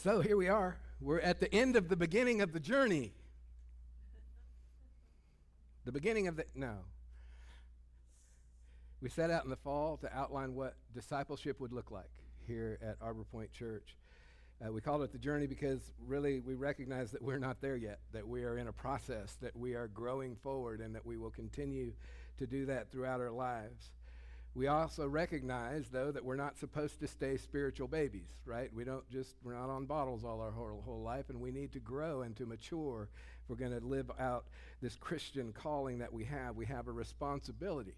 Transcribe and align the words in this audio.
So 0.00 0.20
here 0.20 0.36
we 0.36 0.46
are. 0.46 0.76
We're 1.00 1.18
at 1.18 1.40
the 1.40 1.52
end 1.52 1.74
of 1.74 1.88
the 1.88 1.96
beginning 1.96 2.40
of 2.40 2.52
the 2.52 2.60
journey. 2.60 3.14
The 5.86 5.90
beginning 5.90 6.28
of 6.28 6.36
the, 6.36 6.44
no. 6.54 6.76
We 9.02 9.08
set 9.08 9.32
out 9.32 9.42
in 9.42 9.50
the 9.50 9.56
fall 9.56 9.96
to 9.96 10.16
outline 10.16 10.54
what 10.54 10.76
discipleship 10.94 11.58
would 11.58 11.72
look 11.72 11.90
like 11.90 12.12
here 12.46 12.78
at 12.80 12.94
Arbor 13.00 13.24
Point 13.24 13.52
Church. 13.52 13.96
Uh, 14.64 14.70
we 14.70 14.80
called 14.80 15.02
it 15.02 15.10
the 15.10 15.18
journey 15.18 15.48
because 15.48 15.80
really 16.06 16.38
we 16.38 16.54
recognize 16.54 17.10
that 17.10 17.20
we're 17.20 17.40
not 17.40 17.60
there 17.60 17.76
yet, 17.76 17.98
that 18.12 18.26
we 18.26 18.44
are 18.44 18.56
in 18.56 18.68
a 18.68 18.72
process, 18.72 19.36
that 19.40 19.56
we 19.56 19.74
are 19.74 19.88
growing 19.88 20.36
forward, 20.36 20.80
and 20.80 20.94
that 20.94 21.04
we 21.04 21.16
will 21.16 21.30
continue 21.30 21.92
to 22.38 22.46
do 22.46 22.66
that 22.66 22.92
throughout 22.92 23.20
our 23.20 23.32
lives. 23.32 23.90
We 24.58 24.66
also 24.66 25.06
recognize, 25.06 25.86
though, 25.86 26.10
that 26.10 26.24
we're 26.24 26.34
not 26.34 26.58
supposed 26.58 26.98
to 26.98 27.06
stay 27.06 27.36
spiritual 27.36 27.86
babies, 27.86 28.40
right? 28.44 28.74
We 28.74 28.82
don't 28.82 29.08
just, 29.08 29.36
we're 29.44 29.54
not 29.54 29.70
on 29.70 29.86
bottles 29.86 30.24
all 30.24 30.40
our 30.40 30.50
whole, 30.50 30.82
whole 30.84 31.00
life, 31.00 31.26
and 31.30 31.40
we 31.40 31.52
need 31.52 31.70
to 31.74 31.78
grow 31.78 32.22
and 32.22 32.34
to 32.38 32.44
mature 32.44 33.08
if 33.44 33.48
we're 33.48 33.54
going 33.54 33.78
to 33.78 33.86
live 33.86 34.10
out 34.18 34.46
this 34.82 34.96
Christian 34.96 35.52
calling 35.52 36.00
that 36.00 36.12
we 36.12 36.24
have. 36.24 36.56
We 36.56 36.66
have 36.66 36.88
a 36.88 36.92
responsibility 36.92 37.94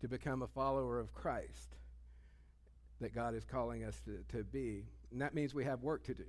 to 0.00 0.08
become 0.08 0.42
a 0.42 0.48
follower 0.48 0.98
of 0.98 1.14
Christ 1.14 1.76
that 3.00 3.14
God 3.14 3.36
is 3.36 3.44
calling 3.44 3.84
us 3.84 4.00
to, 4.06 4.24
to 4.36 4.42
be. 4.42 4.86
And 5.12 5.20
that 5.20 5.36
means 5.36 5.54
we 5.54 5.66
have 5.66 5.84
work 5.84 6.02
to 6.06 6.14
do. 6.14 6.26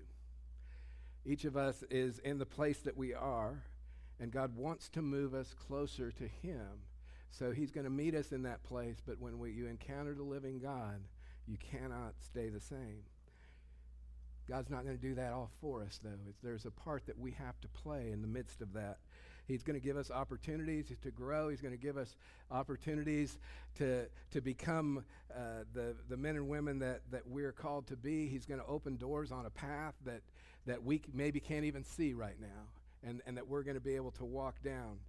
Each 1.25 1.45
of 1.45 1.57
us 1.57 1.83
is 1.89 2.19
in 2.19 2.37
the 2.37 2.45
place 2.45 2.77
that 2.81 2.95
we 2.95 3.15
are, 3.15 3.63
and 4.19 4.29
God 4.29 4.55
wants 4.55 4.87
to 4.89 5.01
move 5.01 5.33
us 5.33 5.55
closer 5.67 6.11
to 6.11 6.27
Him. 6.27 6.83
So 7.31 7.51
He's 7.51 7.71
going 7.71 7.85
to 7.85 7.91
meet 7.91 8.15
us 8.15 8.31
in 8.31 8.43
that 8.43 8.63
place, 8.63 8.97
but 9.05 9.19
when 9.19 9.39
we, 9.39 9.51
you 9.51 9.67
encounter 9.67 10.13
the 10.13 10.23
living 10.23 10.59
God, 10.59 10.99
you 11.47 11.57
cannot 11.57 12.13
stay 12.19 12.49
the 12.49 12.59
same. 12.59 13.03
God's 14.49 14.69
not 14.69 14.85
going 14.85 14.95
to 14.95 15.01
do 15.01 15.15
that 15.15 15.33
all 15.33 15.51
for 15.59 15.81
us, 15.81 15.99
though. 16.01 16.09
It's, 16.29 16.39
there's 16.41 16.65
a 16.65 16.71
part 16.71 17.05
that 17.07 17.19
we 17.19 17.31
have 17.31 17.59
to 17.61 17.67
play 17.67 18.11
in 18.11 18.21
the 18.21 18.27
midst 18.27 18.61
of 18.61 18.73
that. 18.73 18.97
He's 19.45 19.63
going 19.63 19.79
to 19.79 19.85
give 19.85 19.95
us 19.95 20.11
opportunities 20.11 20.91
to 21.01 21.11
grow. 21.11 21.49
He's 21.49 21.61
going 21.61 21.73
to 21.73 21.81
give 21.81 21.97
us 21.97 22.15
opportunities 22.51 23.37
to, 23.77 24.07
to 24.31 24.41
become 24.41 25.05
uh, 25.33 25.63
the, 25.73 25.95
the 26.09 26.17
men 26.17 26.35
and 26.35 26.49
women 26.49 26.79
that, 26.79 27.01
that 27.11 27.25
we're 27.25 27.53
called 27.53 27.87
to 27.87 27.95
be. 27.95 28.27
He's 28.27 28.45
going 28.45 28.59
to 28.59 28.65
open 28.65 28.97
doors 28.97 29.31
on 29.31 29.45
a 29.45 29.49
path 29.49 29.95
that, 30.05 30.21
that 30.65 30.83
we 30.83 31.01
maybe 31.13 31.39
can't 31.39 31.63
even 31.63 31.83
see 31.83 32.13
right 32.13 32.39
now 32.39 33.07
and, 33.07 33.21
and 33.25 33.37
that 33.37 33.47
we're 33.47 33.63
going 33.63 33.75
to 33.75 33.81
be 33.81 33.95
able 33.95 34.11
to 34.11 34.25
walk 34.25 34.61
down. 34.63 34.99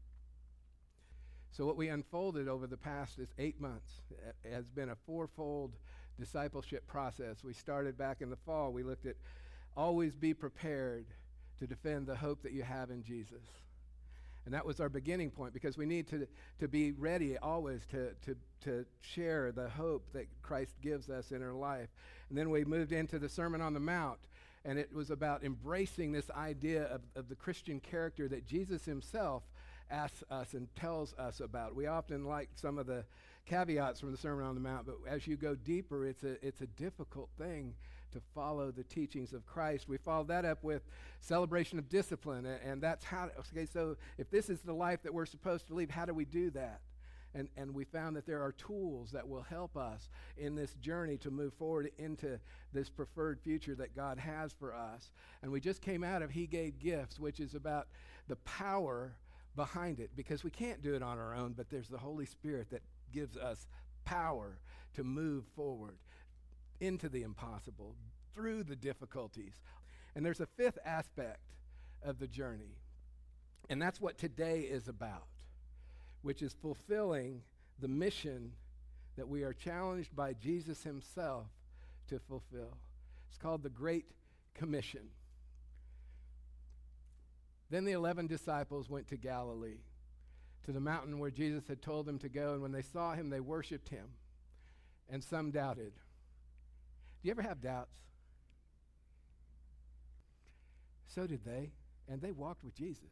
So, 1.50 1.64
what 1.66 1.76
we 1.76 1.88
unfolded 1.88 2.48
over 2.48 2.66
the 2.66 2.76
past 2.76 3.18
eight 3.38 3.60
months 3.60 4.02
has 4.50 4.68
been 4.68 4.90
a 4.90 4.96
fourfold 5.06 5.72
discipleship 6.18 6.86
process. 6.86 7.42
We 7.42 7.52
started 7.52 7.96
back 7.96 8.20
in 8.20 8.30
the 8.30 8.36
fall. 8.36 8.72
We 8.72 8.82
looked 8.82 9.06
at 9.06 9.16
always 9.76 10.14
be 10.14 10.34
prepared 10.34 11.06
to 11.58 11.66
defend 11.66 12.06
the 12.06 12.16
hope 12.16 12.42
that 12.42 12.52
you 12.52 12.62
have 12.62 12.90
in 12.90 13.02
Jesus. 13.02 13.42
And 14.44 14.54
that 14.54 14.64
was 14.64 14.80
our 14.80 14.88
beginning 14.88 15.30
point 15.30 15.52
because 15.52 15.76
we 15.76 15.84
need 15.84 16.08
to, 16.08 16.26
to 16.58 16.68
be 16.68 16.92
ready 16.92 17.36
always 17.36 17.84
to, 17.90 18.12
to, 18.24 18.34
to 18.62 18.86
share 19.02 19.52
the 19.52 19.68
hope 19.68 20.06
that 20.14 20.26
Christ 20.42 20.74
gives 20.80 21.10
us 21.10 21.32
in 21.32 21.42
our 21.42 21.52
life. 21.52 21.88
And 22.28 22.38
then 22.38 22.48
we 22.50 22.64
moved 22.64 22.92
into 22.92 23.18
the 23.18 23.28
Sermon 23.28 23.60
on 23.60 23.74
the 23.74 23.80
Mount, 23.80 24.18
and 24.64 24.78
it 24.78 24.92
was 24.92 25.10
about 25.10 25.44
embracing 25.44 26.12
this 26.12 26.30
idea 26.30 26.84
of, 26.84 27.02
of 27.14 27.28
the 27.28 27.34
Christian 27.34 27.78
character 27.78 28.26
that 28.28 28.46
Jesus 28.46 28.84
himself 28.86 29.42
asks 29.90 30.22
us 30.30 30.54
and 30.54 30.68
tells 30.76 31.14
us 31.14 31.40
about. 31.40 31.74
We 31.74 31.86
often 31.86 32.24
like 32.24 32.50
some 32.54 32.78
of 32.78 32.86
the 32.86 33.04
caveats 33.46 34.00
from 34.00 34.12
the 34.12 34.18
Sermon 34.18 34.44
on 34.44 34.54
the 34.54 34.60
Mount, 34.60 34.86
but 34.86 34.96
as 35.08 35.26
you 35.26 35.36
go 35.36 35.54
deeper, 35.54 36.06
it's 36.06 36.22
a, 36.22 36.44
it's 36.46 36.60
a 36.60 36.66
difficult 36.66 37.30
thing 37.38 37.74
to 38.12 38.20
follow 38.34 38.70
the 38.70 38.84
teachings 38.84 39.32
of 39.32 39.46
Christ. 39.46 39.88
We 39.88 39.98
follow 39.98 40.24
that 40.24 40.44
up 40.44 40.64
with 40.64 40.82
celebration 41.20 41.78
of 41.78 41.88
discipline, 41.88 42.46
and, 42.46 42.60
and 42.62 42.82
that's 42.82 43.04
how, 43.04 43.30
okay, 43.52 43.66
so 43.66 43.96
if 44.16 44.30
this 44.30 44.48
is 44.48 44.60
the 44.60 44.72
life 44.72 45.02
that 45.02 45.12
we're 45.12 45.26
supposed 45.26 45.66
to 45.68 45.74
live, 45.74 45.90
how 45.90 46.04
do 46.04 46.14
we 46.14 46.24
do 46.24 46.50
that? 46.50 46.80
And, 47.34 47.48
and 47.56 47.74
we 47.74 47.84
found 47.84 48.16
that 48.16 48.26
there 48.26 48.42
are 48.42 48.52
tools 48.52 49.10
that 49.12 49.28
will 49.28 49.42
help 49.42 49.76
us 49.76 50.08
in 50.38 50.54
this 50.54 50.72
journey 50.74 51.18
to 51.18 51.30
move 51.30 51.52
forward 51.54 51.90
into 51.98 52.40
this 52.72 52.88
preferred 52.88 53.38
future 53.40 53.74
that 53.74 53.94
God 53.94 54.18
has 54.18 54.52
for 54.54 54.74
us. 54.74 55.10
And 55.42 55.52
we 55.52 55.60
just 55.60 55.82
came 55.82 56.02
out 56.02 56.22
of 56.22 56.30
He 56.30 56.46
Gave 56.46 56.78
Gifts, 56.78 57.20
which 57.20 57.38
is 57.38 57.54
about 57.54 57.88
the 58.28 58.36
power 58.36 59.12
behind 59.58 59.98
it 59.98 60.10
because 60.14 60.44
we 60.44 60.50
can't 60.50 60.80
do 60.80 60.94
it 60.94 61.02
on 61.02 61.18
our 61.18 61.34
own, 61.34 61.52
but 61.52 61.68
there's 61.68 61.88
the 61.88 61.98
Holy 61.98 62.24
Spirit 62.24 62.70
that 62.70 62.80
gives 63.12 63.36
us 63.36 63.66
power 64.04 64.56
to 64.94 65.02
move 65.02 65.44
forward 65.56 65.98
into 66.80 67.08
the 67.08 67.24
impossible, 67.24 67.96
through 68.32 68.62
the 68.62 68.76
difficulties. 68.76 69.60
And 70.14 70.24
there's 70.24 70.38
a 70.40 70.46
fifth 70.46 70.78
aspect 70.84 71.40
of 72.04 72.20
the 72.20 72.28
journey, 72.28 72.76
and 73.68 73.82
that's 73.82 74.00
what 74.00 74.16
today 74.16 74.60
is 74.60 74.86
about, 74.86 75.26
which 76.22 76.40
is 76.40 76.54
fulfilling 76.62 77.42
the 77.80 77.88
mission 77.88 78.52
that 79.16 79.28
we 79.28 79.42
are 79.42 79.52
challenged 79.52 80.14
by 80.14 80.34
Jesus 80.34 80.84
himself 80.84 81.46
to 82.06 82.20
fulfill. 82.20 82.78
It's 83.28 83.38
called 83.38 83.64
the 83.64 83.70
Great 83.70 84.06
Commission. 84.54 85.08
Then 87.70 87.84
the 87.84 87.92
11 87.92 88.26
disciples 88.26 88.88
went 88.88 89.08
to 89.08 89.16
Galilee, 89.16 89.80
to 90.64 90.72
the 90.72 90.80
mountain 90.80 91.18
where 91.18 91.30
Jesus 91.30 91.68
had 91.68 91.82
told 91.82 92.06
them 92.06 92.18
to 92.20 92.28
go, 92.28 92.52
and 92.52 92.62
when 92.62 92.72
they 92.72 92.82
saw 92.82 93.14
him, 93.14 93.30
they 93.30 93.40
worshiped 93.40 93.90
him, 93.90 94.06
and 95.10 95.22
some 95.22 95.50
doubted. 95.50 95.92
Do 97.22 97.28
you 97.28 97.30
ever 97.32 97.42
have 97.42 97.60
doubts? 97.60 97.96
So 101.08 101.26
did 101.26 101.44
they, 101.44 101.72
and 102.08 102.20
they 102.20 102.32
walked 102.32 102.64
with 102.64 102.74
Jesus. 102.74 103.10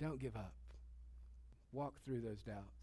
Don't 0.00 0.20
give 0.20 0.36
up. 0.36 0.52
Walk 1.72 1.94
through 2.04 2.20
those 2.20 2.42
doubts. 2.42 2.76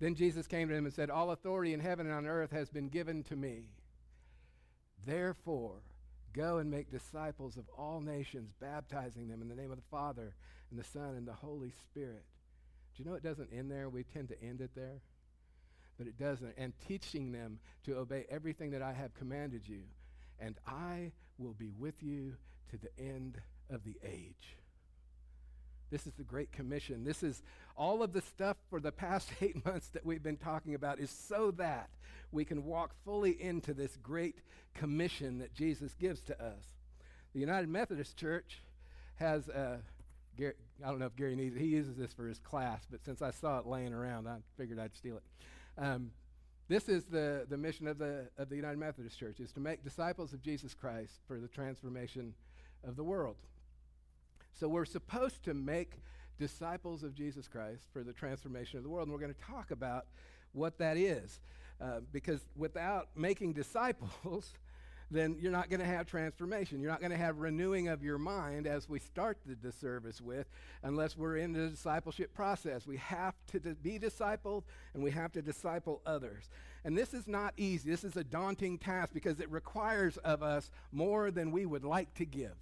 Then 0.00 0.14
Jesus 0.14 0.46
came 0.46 0.68
to 0.68 0.74
them 0.74 0.86
and 0.86 0.94
said, 0.94 1.10
All 1.10 1.30
authority 1.30 1.74
in 1.74 1.80
heaven 1.80 2.06
and 2.06 2.14
on 2.14 2.26
earth 2.26 2.50
has 2.52 2.70
been 2.70 2.88
given 2.88 3.22
to 3.24 3.36
me. 3.36 3.64
Therefore, 5.06 5.82
go 6.32 6.58
and 6.58 6.70
make 6.70 6.90
disciples 6.90 7.56
of 7.56 7.64
all 7.76 8.00
nations, 8.00 8.52
baptizing 8.60 9.28
them 9.28 9.42
in 9.42 9.48
the 9.48 9.54
name 9.54 9.70
of 9.70 9.76
the 9.76 9.90
Father 9.90 10.34
and 10.70 10.78
the 10.78 10.84
Son 10.84 11.14
and 11.16 11.26
the 11.26 11.32
Holy 11.32 11.72
Spirit. 11.84 12.24
Do 12.94 13.02
you 13.02 13.08
know 13.08 13.16
it 13.16 13.22
doesn't 13.22 13.50
end 13.52 13.70
there? 13.70 13.88
We 13.88 14.04
tend 14.04 14.28
to 14.28 14.42
end 14.42 14.60
it 14.60 14.70
there 14.74 15.00
but 16.00 16.06
it 16.06 16.18
doesn't. 16.18 16.54
And 16.56 16.72
teaching 16.88 17.30
them 17.30 17.58
to 17.84 17.98
obey 17.98 18.24
everything 18.30 18.70
that 18.70 18.80
I 18.80 18.94
have 18.94 19.12
commanded 19.12 19.68
you. 19.68 19.82
And 20.40 20.54
I 20.66 21.12
will 21.36 21.52
be 21.52 21.72
with 21.78 22.02
you 22.02 22.36
to 22.70 22.78
the 22.78 22.88
end 22.98 23.38
of 23.68 23.84
the 23.84 23.98
age. 24.02 24.56
This 25.90 26.06
is 26.06 26.12
the 26.14 26.24
Great 26.24 26.52
Commission. 26.52 27.04
This 27.04 27.22
is 27.22 27.42
all 27.76 28.02
of 28.02 28.12
the 28.12 28.20
stuff 28.20 28.56
for 28.68 28.80
the 28.80 28.92
past 28.92 29.30
eight 29.40 29.64
months 29.64 29.88
that 29.88 30.06
we've 30.06 30.22
been 30.22 30.36
talking 30.36 30.74
about, 30.74 31.00
is 31.00 31.10
so 31.10 31.50
that 31.52 31.90
we 32.32 32.44
can 32.44 32.64
walk 32.64 32.94
fully 33.04 33.40
into 33.40 33.74
this 33.74 33.96
Great 33.96 34.36
Commission 34.74 35.38
that 35.38 35.52
Jesus 35.52 35.94
gives 35.94 36.20
to 36.22 36.42
us. 36.42 36.64
The 37.34 37.40
United 37.40 37.68
Methodist 37.68 38.16
Church 38.16 38.62
has 39.16 39.48
a. 39.48 39.80
I 40.42 40.88
don't 40.88 41.00
know 41.00 41.06
if 41.06 41.16
Gary 41.16 41.36
needs 41.36 41.54
it. 41.54 41.60
He 41.60 41.66
uses 41.66 41.96
this 41.96 42.14
for 42.14 42.26
his 42.26 42.38
class, 42.38 42.86
but 42.90 43.04
since 43.04 43.20
I 43.20 43.30
saw 43.30 43.58
it 43.58 43.66
laying 43.66 43.92
around, 43.92 44.26
I 44.26 44.38
figured 44.56 44.78
I'd 44.78 44.94
steal 44.94 45.18
it. 45.18 45.22
Um, 45.76 46.12
this 46.68 46.88
is 46.88 47.04
the, 47.04 47.44
the 47.50 47.58
mission 47.58 47.86
of 47.86 47.98
the, 47.98 48.28
of 48.38 48.48
the 48.48 48.56
United 48.56 48.78
Methodist 48.78 49.18
Church, 49.18 49.40
is 49.40 49.52
to 49.52 49.60
make 49.60 49.84
disciples 49.84 50.32
of 50.32 50.40
Jesus 50.40 50.72
Christ 50.72 51.12
for 51.26 51.38
the 51.38 51.48
transformation 51.48 52.32
of 52.86 52.96
the 52.96 53.04
world. 53.04 53.36
So 54.54 54.68
we're 54.68 54.84
supposed 54.84 55.44
to 55.44 55.54
make 55.54 55.94
disciples 56.38 57.02
of 57.02 57.14
Jesus 57.14 57.46
Christ 57.46 57.84
for 57.92 58.02
the 58.02 58.12
transformation 58.12 58.78
of 58.78 58.82
the 58.82 58.88
world. 58.88 59.06
And 59.06 59.12
we're 59.12 59.20
going 59.20 59.34
to 59.34 59.40
talk 59.40 59.70
about 59.70 60.06
what 60.52 60.78
that 60.78 60.96
is. 60.96 61.40
Uh, 61.80 62.00
because 62.12 62.40
without 62.56 63.08
making 63.16 63.54
disciples, 63.54 64.52
then 65.10 65.36
you're 65.40 65.52
not 65.52 65.70
going 65.70 65.80
to 65.80 65.86
have 65.86 66.06
transformation. 66.06 66.80
You're 66.80 66.90
not 66.90 67.00
going 67.00 67.10
to 67.10 67.16
have 67.16 67.38
renewing 67.38 67.88
of 67.88 68.02
your 68.02 68.18
mind 68.18 68.66
as 68.66 68.88
we 68.88 68.98
start 68.98 69.38
the, 69.46 69.54
the 69.54 69.72
service 69.72 70.20
with, 70.20 70.46
unless 70.82 71.16
we're 71.16 71.36
in 71.36 71.52
the 71.52 71.68
discipleship 71.68 72.34
process. 72.34 72.86
We 72.86 72.98
have 72.98 73.34
to 73.52 73.60
be 73.60 73.98
discipled 73.98 74.62
and 74.94 75.02
we 75.02 75.10
have 75.10 75.32
to 75.32 75.42
disciple 75.42 76.00
others. 76.04 76.48
And 76.84 76.96
this 76.96 77.12
is 77.12 77.26
not 77.26 77.54
easy. 77.56 77.90
This 77.90 78.04
is 78.04 78.16
a 78.16 78.24
daunting 78.24 78.78
task 78.78 79.12
because 79.12 79.40
it 79.40 79.50
requires 79.50 80.16
of 80.18 80.42
us 80.42 80.70
more 80.92 81.30
than 81.30 81.50
we 81.50 81.66
would 81.66 81.84
like 81.84 82.14
to 82.14 82.24
give. 82.24 82.54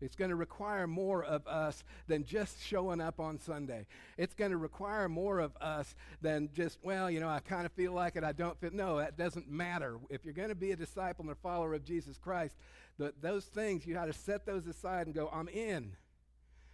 It's 0.00 0.16
going 0.16 0.30
to 0.30 0.36
require 0.36 0.86
more 0.86 1.24
of 1.24 1.46
us 1.46 1.84
than 2.08 2.24
just 2.24 2.62
showing 2.62 3.00
up 3.00 3.20
on 3.20 3.38
Sunday. 3.38 3.86
It's 4.18 4.34
going 4.34 4.50
to 4.50 4.56
require 4.56 5.08
more 5.08 5.38
of 5.38 5.56
us 5.60 5.94
than 6.20 6.50
just, 6.52 6.78
well, 6.82 7.10
you 7.10 7.20
know, 7.20 7.28
I 7.28 7.40
kind 7.40 7.64
of 7.64 7.72
feel 7.72 7.92
like 7.92 8.16
it, 8.16 8.24
I 8.24 8.32
don't 8.32 8.58
feel. 8.60 8.70
No, 8.72 8.98
that 8.98 9.16
doesn't 9.16 9.48
matter. 9.48 9.98
If 10.10 10.24
you're 10.24 10.34
going 10.34 10.48
to 10.48 10.54
be 10.54 10.72
a 10.72 10.76
disciple 10.76 11.22
and 11.22 11.32
a 11.32 11.36
follower 11.36 11.74
of 11.74 11.84
Jesus 11.84 12.18
Christ, 12.18 12.54
the, 12.98 13.14
those 13.20 13.44
things, 13.44 13.86
you 13.86 13.94
got 13.94 14.06
to 14.06 14.12
set 14.12 14.46
those 14.46 14.66
aside 14.66 15.06
and 15.06 15.14
go, 15.14 15.30
I'm 15.32 15.48
in. 15.48 15.92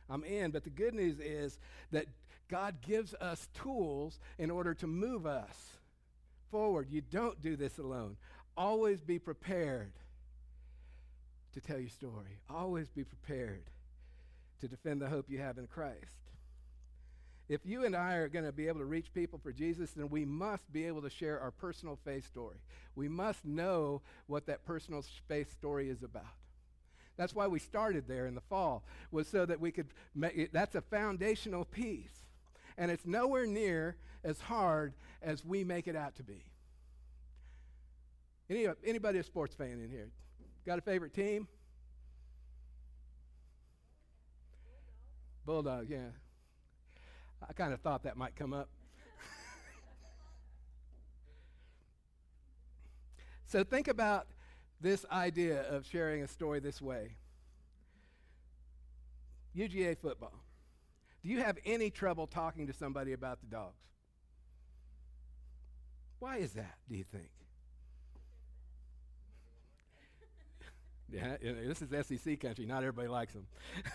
I'm 0.08 0.24
in. 0.24 0.50
But 0.50 0.64
the 0.64 0.70
good 0.70 0.94
news 0.94 1.20
is 1.20 1.58
that 1.92 2.06
God 2.48 2.80
gives 2.80 3.14
us 3.14 3.48
tools 3.54 4.18
in 4.38 4.50
order 4.50 4.74
to 4.74 4.86
move 4.86 5.24
us 5.24 5.78
forward. 6.50 6.88
You 6.90 7.00
don't 7.00 7.40
do 7.40 7.54
this 7.54 7.78
alone. 7.78 8.16
Always 8.56 9.00
be 9.02 9.18
prepared 9.18 9.92
to 11.54 11.60
tell 11.60 11.78
your 11.78 11.90
story. 11.90 12.38
Always 12.48 12.88
be 12.88 13.04
prepared 13.04 13.64
to 14.60 14.68
defend 14.68 15.00
the 15.00 15.08
hope 15.08 15.26
you 15.28 15.38
have 15.38 15.58
in 15.58 15.66
Christ. 15.66 16.16
If 17.48 17.66
you 17.66 17.84
and 17.84 17.96
I 17.96 18.14
are 18.14 18.28
going 18.28 18.44
to 18.44 18.52
be 18.52 18.68
able 18.68 18.78
to 18.78 18.84
reach 18.84 19.12
people 19.12 19.40
for 19.42 19.50
Jesus, 19.50 19.90
then 19.90 20.08
we 20.08 20.24
must 20.24 20.72
be 20.72 20.84
able 20.86 21.02
to 21.02 21.10
share 21.10 21.40
our 21.40 21.50
personal 21.50 21.98
faith 22.04 22.24
story. 22.24 22.58
We 22.94 23.08
must 23.08 23.44
know 23.44 24.02
what 24.28 24.46
that 24.46 24.64
personal 24.64 25.04
faith 25.26 25.50
story 25.50 25.90
is 25.90 26.04
about. 26.04 26.22
That's 27.16 27.34
why 27.34 27.48
we 27.48 27.58
started 27.58 28.06
there 28.06 28.26
in 28.26 28.36
the 28.36 28.40
fall, 28.40 28.84
was 29.10 29.26
so 29.26 29.44
that 29.46 29.60
we 29.60 29.72
could 29.72 29.88
make 30.14 30.36
it, 30.36 30.52
that's 30.52 30.76
a 30.76 30.80
foundational 30.80 31.64
piece. 31.64 32.24
And 32.78 32.90
it's 32.90 33.04
nowhere 33.04 33.46
near 33.46 33.96
as 34.22 34.40
hard 34.40 34.94
as 35.20 35.44
we 35.44 35.64
make 35.64 35.88
it 35.88 35.96
out 35.96 36.14
to 36.16 36.22
be. 36.22 36.44
Any, 38.48 38.68
anybody 38.84 39.18
a 39.18 39.24
sports 39.24 39.54
fan 39.54 39.80
in 39.82 39.90
here? 39.90 40.08
Got 40.70 40.78
a 40.78 40.82
favorite 40.82 41.12
team? 41.12 41.48
Bulldog, 45.44 45.90
yeah. 45.90 46.10
I 47.42 47.52
kind 47.54 47.72
of 47.72 47.80
thought 47.80 48.04
that 48.04 48.16
might 48.16 48.36
come 48.36 48.52
up. 48.52 48.68
so 53.46 53.64
think 53.64 53.88
about 53.88 54.28
this 54.80 55.04
idea 55.10 55.62
of 55.62 55.86
sharing 55.86 56.22
a 56.22 56.28
story 56.28 56.60
this 56.60 56.80
way. 56.80 57.16
UGA 59.56 59.98
football. 59.98 60.44
Do 61.24 61.30
you 61.30 61.40
have 61.40 61.58
any 61.66 61.90
trouble 61.90 62.28
talking 62.28 62.68
to 62.68 62.72
somebody 62.72 63.12
about 63.12 63.40
the 63.40 63.48
dogs? 63.48 63.74
Why 66.20 66.36
is 66.36 66.52
that, 66.52 66.76
do 66.88 66.96
you 66.96 67.02
think? 67.02 67.30
Yeah, 71.12 71.36
this 71.40 71.82
is 71.82 72.06
SEC 72.06 72.40
country. 72.40 72.66
Not 72.66 72.78
everybody 72.78 73.08
likes 73.08 73.32
them. 73.34 73.46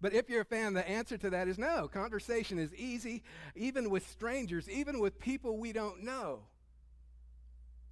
But 0.00 0.12
if 0.12 0.28
you're 0.28 0.42
a 0.42 0.44
fan, 0.44 0.74
the 0.74 0.86
answer 0.86 1.16
to 1.16 1.30
that 1.30 1.48
is 1.48 1.58
no. 1.58 1.88
Conversation 1.88 2.58
is 2.58 2.74
easy, 2.74 3.22
even 3.54 3.88
with 3.88 4.06
strangers, 4.08 4.68
even 4.68 5.00
with 5.00 5.18
people 5.18 5.56
we 5.56 5.72
don't 5.72 6.02
know. 6.02 6.40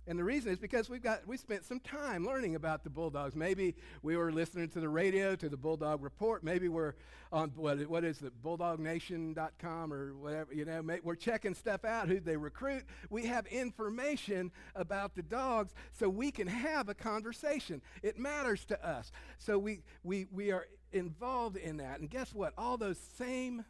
And 0.07 0.19
the 0.19 0.25
reason 0.25 0.53
is 0.53 0.59
because 0.59 0.91
we've 0.91 1.03
got 1.03 1.27
we 1.27 1.37
spent 1.37 1.65
some 1.65 1.81
time 1.81 2.27
learning 2.27 2.55
about 2.55 2.85
the 2.85 2.91
Bulldogs. 2.91 3.35
Maybe 3.35 3.75
we 4.03 4.17
were 4.17 4.31
listening 4.31 4.69
to 4.71 4.81
the 4.81 4.89
radio 4.89 5.35
to 5.37 5.49
the 5.49 5.57
Bulldog 5.57 6.03
Report. 6.03 6.45
Maybe 6.45 6.69
we're 6.69 6.95
on 7.33 7.51
what, 7.57 7.79
what 7.89 8.05
is 8.05 8.21
it, 8.21 8.33
BulldogNation.com 8.43 9.93
or 9.93 10.15
whatever. 10.15 10.53
You 10.53 10.67
know, 10.67 10.83
we're 11.03 11.15
checking 11.15 11.55
stuff 11.55 11.85
out. 11.85 12.09
Who 12.09 12.21
they 12.21 12.37
recruit. 12.37 12.85
We 13.09 13.27
have 13.27 13.47
information 13.47 14.53
about 14.75 15.15
the 15.15 15.23
dogs, 15.23 15.73
so 15.93 16.09
we 16.09 16.31
can 16.31 16.49
have 16.49 16.89
a 16.89 16.95
conversation. 16.95 17.81
It 18.03 18.19
matters 18.19 18.65
to 18.67 18.87
us. 18.87 19.11
So 19.39 19.59
we 19.59 19.81
we 20.03 20.27
we 20.31 20.53
are 20.53 20.67
involved 20.93 21.57
in 21.57 21.79
that. 21.79 22.01
And 22.01 22.11
guess 22.11 22.35
what? 22.35 22.53
All 22.59 22.77
those 22.77 22.99
same 23.17 23.65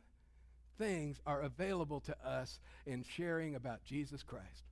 things 0.79 1.21
are 1.27 1.43
available 1.43 2.01
to 2.01 2.17
us 2.27 2.59
in 2.87 3.05
sharing 3.05 3.55
about 3.55 3.85
Jesus 3.85 4.23
Christ. 4.23 4.65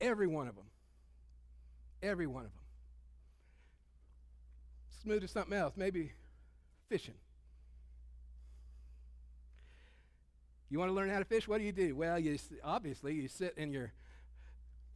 Every 0.00 0.26
one 0.26 0.48
of 0.48 0.54
them. 0.54 0.66
Every 2.02 2.26
one 2.26 2.44
of 2.44 2.50
them. 2.50 2.60
Let's 4.90 5.06
move 5.06 5.20
to 5.22 5.28
something 5.28 5.56
else, 5.56 5.74
maybe 5.76 6.12
fishing. 6.88 7.14
You 10.68 10.78
want 10.78 10.90
to 10.90 10.94
learn 10.94 11.10
how 11.10 11.18
to 11.18 11.24
fish? 11.24 11.46
What 11.46 11.58
do 11.58 11.64
you 11.64 11.72
do? 11.72 11.94
Well, 11.94 12.18
you 12.18 12.38
obviously 12.64 13.14
you 13.14 13.28
sit 13.28 13.54
in 13.56 13.72
your 13.72 13.92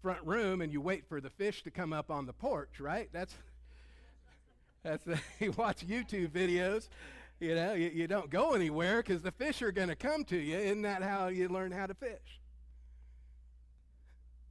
front 0.03 0.25
room 0.27 0.61
and 0.61 0.73
you 0.73 0.81
wait 0.81 1.05
for 1.09 1.21
the 1.21 1.31
fish 1.31 1.63
to 1.63 1.71
come 1.71 1.93
up 1.93 2.11
on 2.11 2.27
the 2.27 2.33
porch, 2.33 2.81
right? 2.81 3.09
That's 3.13 3.35
that's 4.83 5.07
uh, 5.07 5.17
you 5.39 5.53
watch 5.53 5.87
YouTube 5.87 6.31
videos. 6.31 6.89
You 7.39 7.55
know, 7.55 7.73
you, 7.73 7.89
you 7.89 8.07
don't 8.07 8.29
go 8.29 8.53
anywhere 8.53 8.99
because 8.99 9.23
the 9.23 9.31
fish 9.31 9.63
are 9.63 9.73
going 9.73 9.89
to 9.89 9.97
come 9.97 10.25
to 10.25 10.37
you. 10.37 10.59
Isn't 10.59 10.83
that 10.83 11.03
how 11.03 11.29
you 11.29 11.49
learn 11.49 11.73
how 11.73 11.87
to 11.87 11.95
fish? 11.95 12.40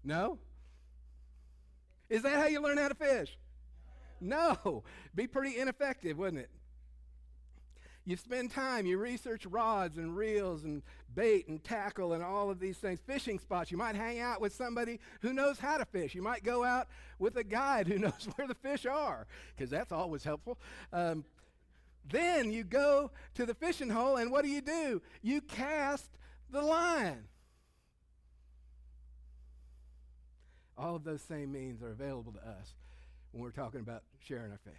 No? 0.03 0.39
Is 2.09 2.23
that 2.23 2.37
how 2.37 2.47
you 2.47 2.61
learn 2.61 2.77
how 2.77 2.87
to 2.87 2.95
fish? 2.95 3.37
No. 4.19 4.83
Be 5.15 5.27
pretty 5.27 5.57
ineffective, 5.57 6.17
wouldn't 6.17 6.41
it? 6.41 6.49
You 8.05 8.17
spend 8.17 8.49
time, 8.49 8.87
you 8.87 8.97
research 8.97 9.45
rods 9.45 9.99
and 9.99 10.17
reels 10.17 10.63
and 10.63 10.81
bait 11.13 11.47
and 11.47 11.63
tackle 11.63 12.13
and 12.13 12.23
all 12.23 12.49
of 12.49 12.59
these 12.59 12.77
things. 12.77 12.99
Fishing 13.05 13.37
spots. 13.37 13.71
You 13.71 13.77
might 13.77 13.95
hang 13.95 14.19
out 14.19 14.41
with 14.41 14.51
somebody 14.53 14.99
who 15.21 15.31
knows 15.31 15.59
how 15.59 15.77
to 15.77 15.85
fish. 15.85 16.15
You 16.15 16.23
might 16.23 16.43
go 16.43 16.63
out 16.63 16.87
with 17.19 17.37
a 17.37 17.43
guide 17.43 17.87
who 17.87 17.99
knows 17.99 18.27
where 18.35 18.47
the 18.47 18.55
fish 18.55 18.87
are, 18.87 19.27
because 19.55 19.69
that's 19.69 19.91
always 19.91 20.23
helpful. 20.23 20.57
Um, 20.91 21.23
then 22.09 22.51
you 22.51 22.63
go 22.63 23.11
to 23.35 23.45
the 23.45 23.53
fishing 23.53 23.89
hole, 23.89 24.17
and 24.17 24.31
what 24.31 24.43
do 24.43 24.49
you 24.49 24.61
do? 24.61 25.03
You 25.21 25.41
cast 25.41 26.09
the 26.49 26.63
line. 26.63 27.25
All 30.79 30.95
of 30.95 31.03
those 31.03 31.21
same 31.21 31.51
means 31.51 31.83
are 31.83 31.91
available 31.91 32.31
to 32.31 32.39
us 32.39 32.73
when 33.31 33.43
we're 33.43 33.51
talking 33.51 33.81
about 33.81 34.03
sharing 34.25 34.51
our 34.51 34.59
faith 34.63 34.73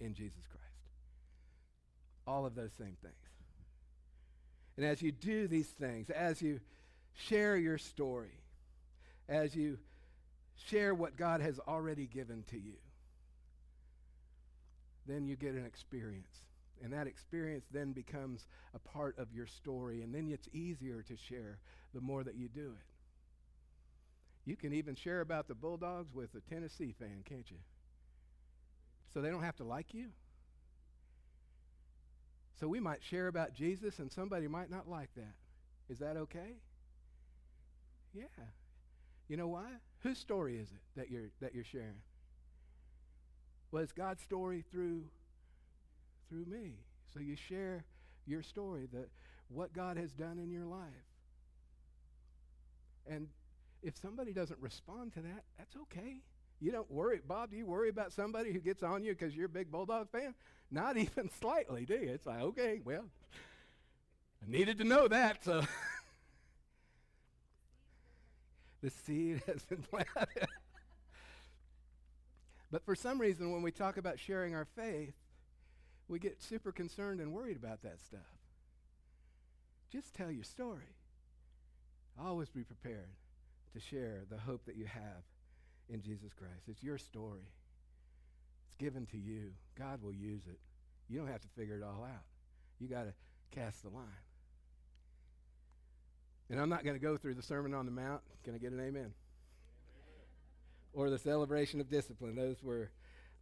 in 0.00 0.14
Jesus 0.14 0.40
Christ. 0.50 0.64
All 2.26 2.46
of 2.46 2.54
those 2.54 2.72
same 2.78 2.96
things. 3.02 3.14
And 4.76 4.86
as 4.86 5.02
you 5.02 5.12
do 5.12 5.46
these 5.46 5.66
things, 5.66 6.08
as 6.08 6.40
you 6.40 6.60
share 7.14 7.56
your 7.56 7.78
story, 7.78 8.40
as 9.28 9.54
you 9.54 9.78
share 10.66 10.94
what 10.94 11.16
God 11.16 11.40
has 11.40 11.60
already 11.68 12.06
given 12.06 12.44
to 12.50 12.56
you, 12.56 12.76
then 15.06 15.26
you 15.26 15.36
get 15.36 15.54
an 15.54 15.66
experience. 15.66 16.26
And 16.82 16.92
that 16.92 17.06
experience 17.06 17.64
then 17.72 17.92
becomes 17.92 18.46
a 18.74 18.78
part 18.78 19.18
of 19.18 19.32
your 19.34 19.46
story. 19.46 20.02
And 20.02 20.14
then 20.14 20.30
it's 20.30 20.48
easier 20.52 21.02
to 21.02 21.16
share 21.16 21.58
the 21.92 22.00
more 22.00 22.22
that 22.22 22.36
you 22.36 22.48
do 22.48 22.70
it. 22.78 22.97
You 24.48 24.56
can 24.56 24.72
even 24.72 24.94
share 24.94 25.20
about 25.20 25.46
the 25.46 25.54
Bulldogs 25.54 26.14
with 26.14 26.30
a 26.34 26.40
Tennessee 26.40 26.94
fan, 26.98 27.22
can't 27.28 27.50
you? 27.50 27.58
So 29.12 29.20
they 29.20 29.28
don't 29.28 29.42
have 29.42 29.56
to 29.56 29.64
like 29.64 29.92
you. 29.92 30.06
So 32.58 32.66
we 32.66 32.80
might 32.80 33.04
share 33.04 33.28
about 33.28 33.52
Jesus 33.52 33.98
and 33.98 34.10
somebody 34.10 34.48
might 34.48 34.70
not 34.70 34.88
like 34.88 35.10
that. 35.16 35.34
Is 35.90 35.98
that 35.98 36.16
okay? 36.16 36.56
Yeah. 38.14 38.22
You 39.28 39.36
know 39.36 39.48
why? 39.48 39.66
Whose 39.98 40.16
story 40.16 40.56
is 40.56 40.70
it 40.70 40.80
that 40.96 41.10
you're 41.10 41.28
that 41.42 41.54
you're 41.54 41.62
sharing? 41.62 42.00
Well, 43.70 43.82
it's 43.82 43.92
God's 43.92 44.22
story 44.22 44.64
through 44.72 45.04
through 46.30 46.46
me. 46.46 46.72
So 47.12 47.20
you 47.20 47.36
share 47.36 47.84
your 48.26 48.42
story, 48.42 48.88
that 48.94 49.10
what 49.48 49.74
God 49.74 49.98
has 49.98 50.14
done 50.14 50.38
in 50.38 50.50
your 50.50 50.64
life. 50.64 50.88
And 53.06 53.28
if 53.82 53.96
somebody 53.96 54.32
doesn't 54.32 54.60
respond 54.60 55.12
to 55.14 55.20
that, 55.20 55.44
that's 55.56 55.76
okay. 55.76 56.20
You 56.60 56.72
don't 56.72 56.90
worry, 56.90 57.20
Bob, 57.26 57.50
do 57.50 57.56
you 57.56 57.66
worry 57.66 57.88
about 57.88 58.12
somebody 58.12 58.52
who 58.52 58.58
gets 58.58 58.82
on 58.82 59.04
you 59.04 59.12
because 59.12 59.36
you're 59.36 59.46
a 59.46 59.50
big 59.50 59.70
Bulldog 59.70 60.10
fan? 60.10 60.34
Not 60.70 60.96
even 60.98 61.30
slightly, 61.40 61.84
do 61.84 61.94
you? 61.94 62.10
It's 62.10 62.26
like, 62.26 62.40
okay, 62.40 62.80
well, 62.84 63.04
I 64.42 64.50
needed 64.50 64.78
to 64.78 64.84
know 64.84 65.08
that, 65.08 65.44
so. 65.44 65.62
the 68.82 68.90
seed 68.90 69.42
has 69.46 69.64
been 69.64 69.82
planted. 69.82 70.08
but 72.70 72.84
for 72.84 72.94
some 72.94 73.20
reason, 73.20 73.52
when 73.52 73.62
we 73.62 73.70
talk 73.70 73.96
about 73.96 74.18
sharing 74.18 74.54
our 74.54 74.66
faith, 74.76 75.14
we 76.08 76.18
get 76.18 76.42
super 76.42 76.72
concerned 76.72 77.20
and 77.20 77.32
worried 77.32 77.56
about 77.56 77.82
that 77.82 78.00
stuff. 78.00 78.20
Just 79.92 80.14
tell 80.14 80.30
your 80.30 80.44
story. 80.44 80.94
Always 82.20 82.48
be 82.48 82.64
prepared 82.64 83.10
to 83.72 83.80
share 83.80 84.24
the 84.30 84.38
hope 84.38 84.64
that 84.66 84.76
you 84.76 84.86
have 84.86 85.22
in 85.88 86.02
Jesus 86.02 86.32
Christ. 86.32 86.64
It's 86.68 86.82
your 86.82 86.98
story. 86.98 87.48
It's 88.66 88.76
given 88.76 89.06
to 89.06 89.18
you. 89.18 89.52
God 89.78 90.02
will 90.02 90.12
use 90.12 90.42
it. 90.46 90.58
You 91.08 91.18
don't 91.18 91.28
have 91.28 91.40
to 91.40 91.48
figure 91.56 91.76
it 91.76 91.82
all 91.82 92.04
out. 92.04 92.24
You 92.78 92.88
got 92.88 93.04
to 93.04 93.14
cast 93.50 93.82
the 93.82 93.88
line. 93.88 94.04
And 96.50 96.60
I'm 96.60 96.68
not 96.68 96.84
going 96.84 96.96
to 96.96 97.02
go 97.02 97.16
through 97.16 97.34
the 97.34 97.42
Sermon 97.42 97.74
on 97.74 97.84
the 97.84 97.92
Mount. 97.92 98.22
Can 98.44 98.54
I 98.54 98.58
get 98.58 98.72
an 98.72 98.80
amen? 98.80 98.88
amen? 98.88 99.12
Or 100.92 101.10
the 101.10 101.18
celebration 101.18 101.80
of 101.80 101.90
discipline. 101.90 102.36
Those 102.36 102.62
were 102.62 102.90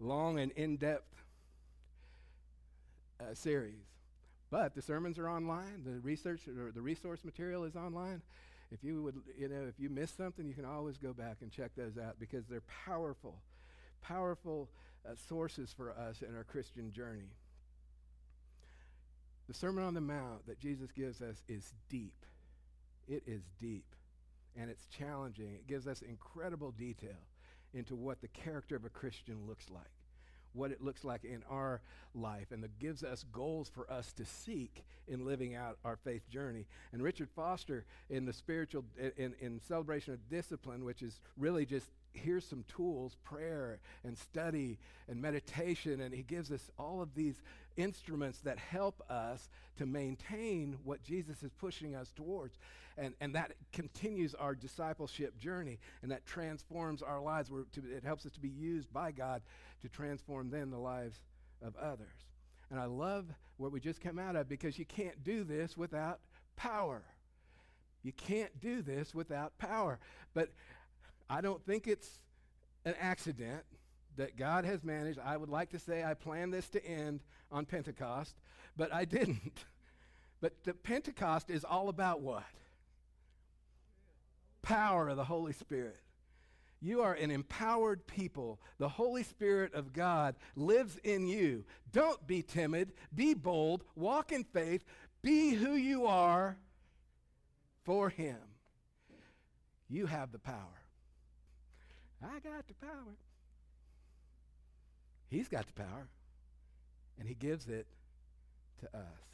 long 0.00 0.38
and 0.38 0.52
in 0.52 0.76
depth 0.76 1.14
uh, 3.20 3.34
series. 3.34 3.84
But 4.50 4.74
the 4.74 4.82
sermons 4.82 5.18
are 5.18 5.28
online. 5.28 5.82
The 5.84 6.00
research 6.00 6.42
or 6.48 6.70
the 6.72 6.80
resource 6.80 7.24
material 7.24 7.64
is 7.64 7.76
online 7.76 8.22
if 8.70 8.82
you 8.82 9.02
would, 9.02 9.16
you 9.38 9.48
know, 9.48 9.64
if 9.68 9.78
you 9.78 9.88
miss 9.88 10.10
something, 10.10 10.46
you 10.46 10.54
can 10.54 10.64
always 10.64 10.98
go 10.98 11.12
back 11.12 11.36
and 11.40 11.50
check 11.50 11.72
those 11.76 11.96
out 11.98 12.18
because 12.18 12.46
they're 12.46 12.62
powerful, 12.84 13.36
powerful 14.02 14.68
uh, 15.08 15.14
sources 15.28 15.72
for 15.76 15.92
us 15.92 16.22
in 16.22 16.34
our 16.36 16.44
Christian 16.44 16.92
journey. 16.92 17.30
The 19.46 19.54
Sermon 19.54 19.84
on 19.84 19.94
the 19.94 20.00
Mount 20.00 20.46
that 20.46 20.58
Jesus 20.58 20.90
gives 20.90 21.22
us 21.22 21.42
is 21.48 21.72
deep. 21.88 22.26
It 23.06 23.22
is 23.26 23.42
deep. 23.60 23.94
And 24.56 24.70
it's 24.70 24.86
challenging. 24.86 25.54
It 25.54 25.68
gives 25.68 25.86
us 25.86 26.02
incredible 26.02 26.72
detail 26.72 27.22
into 27.72 27.94
what 27.94 28.20
the 28.20 28.28
character 28.28 28.74
of 28.74 28.84
a 28.84 28.88
Christian 28.88 29.46
looks 29.46 29.70
like. 29.70 29.84
What 30.56 30.70
it 30.70 30.82
looks 30.82 31.04
like 31.04 31.24
in 31.24 31.42
our 31.50 31.80
life 32.14 32.50
and 32.50 32.62
that 32.62 32.78
gives 32.78 33.04
us 33.04 33.24
goals 33.32 33.68
for 33.68 33.90
us 33.90 34.12
to 34.14 34.24
seek 34.24 34.84
in 35.08 35.24
living 35.24 35.54
out 35.54 35.78
our 35.84 35.96
faith 35.96 36.28
journey. 36.30 36.66
And 36.92 37.02
Richard 37.02 37.28
Foster, 37.34 37.84
in 38.10 38.24
the 38.24 38.32
spiritual, 38.32 38.84
in, 39.16 39.34
in 39.40 39.60
celebration 39.68 40.14
of 40.14 40.28
discipline, 40.28 40.84
which 40.84 41.02
is 41.02 41.20
really 41.36 41.66
just 41.66 41.90
here's 42.16 42.44
some 42.44 42.64
tools 42.68 43.16
prayer 43.24 43.78
and 44.04 44.16
study 44.16 44.78
and 45.08 45.20
meditation 45.20 46.00
and 46.00 46.14
he 46.14 46.22
gives 46.22 46.50
us 46.50 46.70
all 46.78 47.00
of 47.02 47.14
these 47.14 47.42
instruments 47.76 48.38
that 48.40 48.58
help 48.58 49.02
us 49.10 49.48
to 49.76 49.86
maintain 49.86 50.76
what 50.84 51.02
jesus 51.02 51.42
is 51.42 51.52
pushing 51.58 51.94
us 51.94 52.12
towards. 52.16 52.58
And, 52.98 53.14
and 53.20 53.34
that 53.34 53.52
continues 53.72 54.34
our 54.34 54.54
discipleship 54.54 55.36
journey 55.38 55.78
and 56.02 56.10
that 56.10 56.24
transforms 56.24 57.02
our 57.02 57.20
lives. 57.20 57.50
To, 57.50 57.82
it 57.94 58.04
helps 58.04 58.24
us 58.24 58.32
to 58.32 58.40
be 58.40 58.48
used 58.48 58.92
by 58.92 59.12
god 59.12 59.42
to 59.82 59.88
transform 59.88 60.50
then 60.50 60.70
the 60.70 60.78
lives 60.78 61.20
of 61.62 61.76
others. 61.76 62.26
And 62.70 62.80
i 62.80 62.86
love 62.86 63.26
what 63.58 63.72
we 63.72 63.80
just 63.80 64.00
came 64.00 64.18
out 64.18 64.36
of 64.36 64.48
because 64.48 64.78
you 64.78 64.84
can't 64.84 65.22
do 65.24 65.44
this 65.44 65.76
without 65.76 66.20
power. 66.56 67.02
You 68.02 68.12
can't 68.12 68.60
do 68.60 68.82
this 68.82 69.14
without 69.14 69.58
power. 69.58 69.98
But 70.32 70.50
I 71.28 71.40
don't 71.40 71.64
think 71.64 71.86
it's 71.86 72.08
an 72.84 72.94
accident 73.00 73.64
that 74.16 74.36
God 74.36 74.64
has 74.64 74.82
managed. 74.84 75.18
I 75.18 75.36
would 75.36 75.48
like 75.48 75.70
to 75.70 75.78
say 75.78 76.04
I 76.04 76.14
planned 76.14 76.52
this 76.52 76.68
to 76.70 76.84
end 76.84 77.20
on 77.50 77.66
Pentecost, 77.66 78.34
but 78.76 78.92
I 78.92 79.04
didn't. 79.04 79.64
but 80.40 80.52
the 80.64 80.74
Pentecost 80.74 81.50
is 81.50 81.64
all 81.64 81.88
about 81.88 82.20
what? 82.20 82.44
Power 84.62 85.08
of 85.08 85.16
the 85.16 85.24
Holy 85.24 85.52
Spirit. 85.52 86.00
You 86.80 87.02
are 87.02 87.14
an 87.14 87.30
empowered 87.30 88.06
people. 88.06 88.60
The 88.78 88.88
Holy 88.88 89.22
Spirit 89.22 89.74
of 89.74 89.92
God 89.92 90.36
lives 90.54 90.98
in 91.02 91.26
you. 91.26 91.64
Don't 91.92 92.24
be 92.26 92.42
timid. 92.42 92.92
Be 93.14 93.34
bold. 93.34 93.84
Walk 93.94 94.30
in 94.30 94.44
faith. 94.44 94.84
Be 95.22 95.50
who 95.50 95.74
you 95.74 96.06
are 96.06 96.56
for 97.84 98.10
Him. 98.10 98.36
You 99.88 100.06
have 100.06 100.32
the 100.32 100.38
power. 100.38 100.85
I 102.22 102.38
got 102.40 102.66
the 102.66 102.74
power. 102.74 103.16
He's 105.28 105.48
got 105.48 105.66
the 105.66 105.72
power, 105.72 106.08
and 107.18 107.28
He 107.28 107.34
gives 107.34 107.68
it 107.68 107.86
to 108.80 108.86
us. 108.96 109.26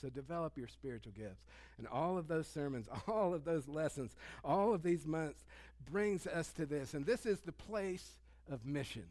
So 0.00 0.08
develop 0.08 0.56
your 0.56 0.68
spiritual 0.68 1.12
gifts. 1.12 1.42
And 1.78 1.86
all 1.86 2.16
of 2.16 2.28
those 2.28 2.46
sermons, 2.46 2.88
all 3.08 3.34
of 3.34 3.44
those 3.44 3.68
lessons, 3.68 4.14
all 4.42 4.72
of 4.72 4.82
these 4.82 5.06
months 5.06 5.44
brings 5.90 6.26
us 6.26 6.50
to 6.52 6.66
this. 6.66 6.94
And 6.94 7.04
this 7.04 7.26
is 7.26 7.40
the 7.40 7.52
place 7.52 8.16
of 8.50 8.64
mission. 8.64 9.04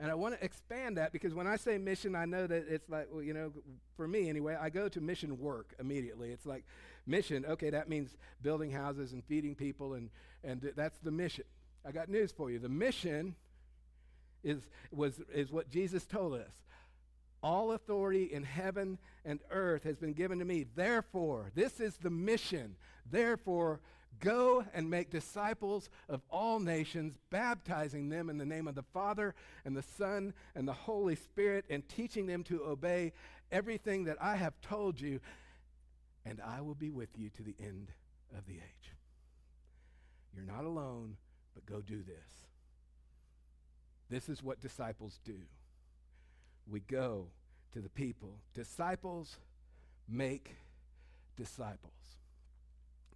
And 0.00 0.10
I 0.10 0.14
want 0.14 0.34
to 0.34 0.42
expand 0.42 0.96
that 0.96 1.12
because 1.12 1.34
when 1.34 1.46
I 1.46 1.56
say 1.56 1.76
mission, 1.76 2.16
I 2.16 2.24
know 2.24 2.46
that 2.46 2.64
it's 2.68 2.88
like, 2.88 3.08
well, 3.12 3.22
you 3.22 3.34
know, 3.34 3.52
for 3.96 4.08
me 4.08 4.30
anyway, 4.30 4.56
I 4.58 4.70
go 4.70 4.88
to 4.88 5.00
mission 5.00 5.38
work 5.38 5.74
immediately. 5.78 6.30
It's 6.30 6.46
like 6.46 6.64
mission, 7.06 7.44
okay, 7.44 7.68
that 7.68 7.88
means 7.90 8.16
building 8.40 8.70
houses 8.70 9.12
and 9.12 9.22
feeding 9.22 9.54
people, 9.54 9.92
and, 9.94 10.08
and 10.42 10.62
th- 10.62 10.74
that's 10.74 10.98
the 11.00 11.10
mission. 11.10 11.44
I 11.86 11.92
got 11.92 12.08
news 12.08 12.32
for 12.32 12.50
you. 12.50 12.58
The 12.58 12.68
mission 12.70 13.34
is, 14.42 14.70
was, 14.90 15.20
is 15.34 15.52
what 15.52 15.68
Jesus 15.68 16.06
told 16.06 16.32
us. 16.32 16.64
All 17.42 17.72
authority 17.72 18.24
in 18.24 18.42
heaven 18.42 18.98
and 19.26 19.40
earth 19.50 19.84
has 19.84 19.98
been 19.98 20.14
given 20.14 20.38
to 20.38 20.46
me. 20.46 20.64
Therefore, 20.74 21.50
this 21.54 21.78
is 21.78 21.98
the 21.98 22.10
mission. 22.10 22.76
Therefore, 23.10 23.80
Go 24.18 24.64
and 24.74 24.90
make 24.90 25.10
disciples 25.10 25.88
of 26.08 26.20
all 26.28 26.58
nations, 26.58 27.14
baptizing 27.30 28.08
them 28.08 28.28
in 28.28 28.36
the 28.36 28.44
name 28.44 28.68
of 28.68 28.74
the 28.74 28.82
Father 28.82 29.34
and 29.64 29.76
the 29.76 29.82
Son 29.82 30.34
and 30.54 30.68
the 30.68 30.72
Holy 30.72 31.16
Spirit, 31.16 31.64
and 31.70 31.88
teaching 31.88 32.26
them 32.26 32.42
to 32.44 32.64
obey 32.64 33.12
everything 33.50 34.04
that 34.04 34.18
I 34.20 34.36
have 34.36 34.60
told 34.60 35.00
you, 35.00 35.20
and 36.26 36.40
I 36.40 36.60
will 36.60 36.74
be 36.74 36.90
with 36.90 37.10
you 37.16 37.30
to 37.30 37.42
the 37.42 37.54
end 37.58 37.92
of 38.36 38.46
the 38.46 38.54
age. 38.54 38.94
You're 40.34 40.44
not 40.44 40.64
alone, 40.64 41.16
but 41.54 41.64
go 41.66 41.80
do 41.80 42.02
this. 42.02 42.46
This 44.10 44.28
is 44.28 44.42
what 44.42 44.60
disciples 44.60 45.18
do. 45.24 45.38
We 46.66 46.80
go 46.80 47.28
to 47.72 47.80
the 47.80 47.88
people. 47.88 48.38
Disciples 48.54 49.38
make 50.08 50.56
disciples. 51.36 51.92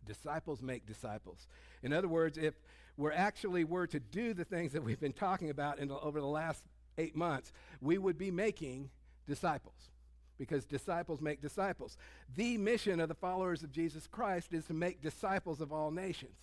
Disciples 0.05 0.63
make 0.63 0.87
disciples. 0.87 1.47
In 1.83 1.93
other 1.93 2.09
words, 2.09 2.39
if 2.39 2.55
we're 2.97 3.13
actually 3.13 3.65
were 3.65 3.87
to 3.89 4.01
do 4.01 4.35
the 4.35 4.45
things 4.45 4.73
that 4.73 4.83
we've 4.83 5.01
been 5.01 5.13
talking 5.13 5.51
about 5.51 5.79
the, 5.79 5.99
over 5.99 6.21
the 6.21 6.27
last 6.27 6.63
eight 6.99 7.17
months, 7.17 7.53
we 7.81 7.99
would 7.99 8.19
be 8.19 8.31
making 8.31 8.91
disciples 9.27 9.91
because 10.39 10.65
disciples 10.65 11.21
make 11.21 11.41
disciples. 11.41 11.97
The 12.37 12.59
mission 12.59 13.01
of 13.01 13.09
the 13.09 13.15
followers 13.15 13.63
of 13.63 13.73
Jesus 13.73 14.07
Christ 14.07 14.53
is 14.53 14.65
to 14.67 14.75
make 14.75 15.03
disciples 15.03 15.61
of 15.61 15.73
all 15.73 15.91
nations, 15.91 16.37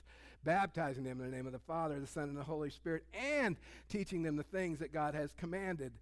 baptizing 0.43 1.03
them 1.03 1.19
in 1.19 1.29
the 1.29 1.35
name 1.35 1.45
of 1.45 1.53
the 1.53 1.59
Father, 1.59 1.99
the 1.99 2.07
Son, 2.07 2.29
and 2.29 2.37
the 2.37 2.43
Holy 2.43 2.69
Spirit, 2.69 3.03
and 3.13 3.57
teaching 3.89 4.23
them 4.23 4.35
the 4.35 4.43
things 4.43 4.79
that 4.79 4.93
God 4.93 5.13
has 5.13 5.31
commanded. 5.37 5.93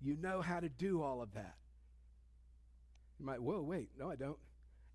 You 0.00 0.16
know 0.20 0.40
how 0.40 0.60
to 0.60 0.68
do 0.68 1.02
all 1.02 1.22
of 1.22 1.34
that. 1.34 1.54
You 3.18 3.26
might, 3.26 3.42
whoa, 3.42 3.60
wait, 3.60 3.90
no, 3.98 4.10
I 4.10 4.16
don't. 4.16 4.38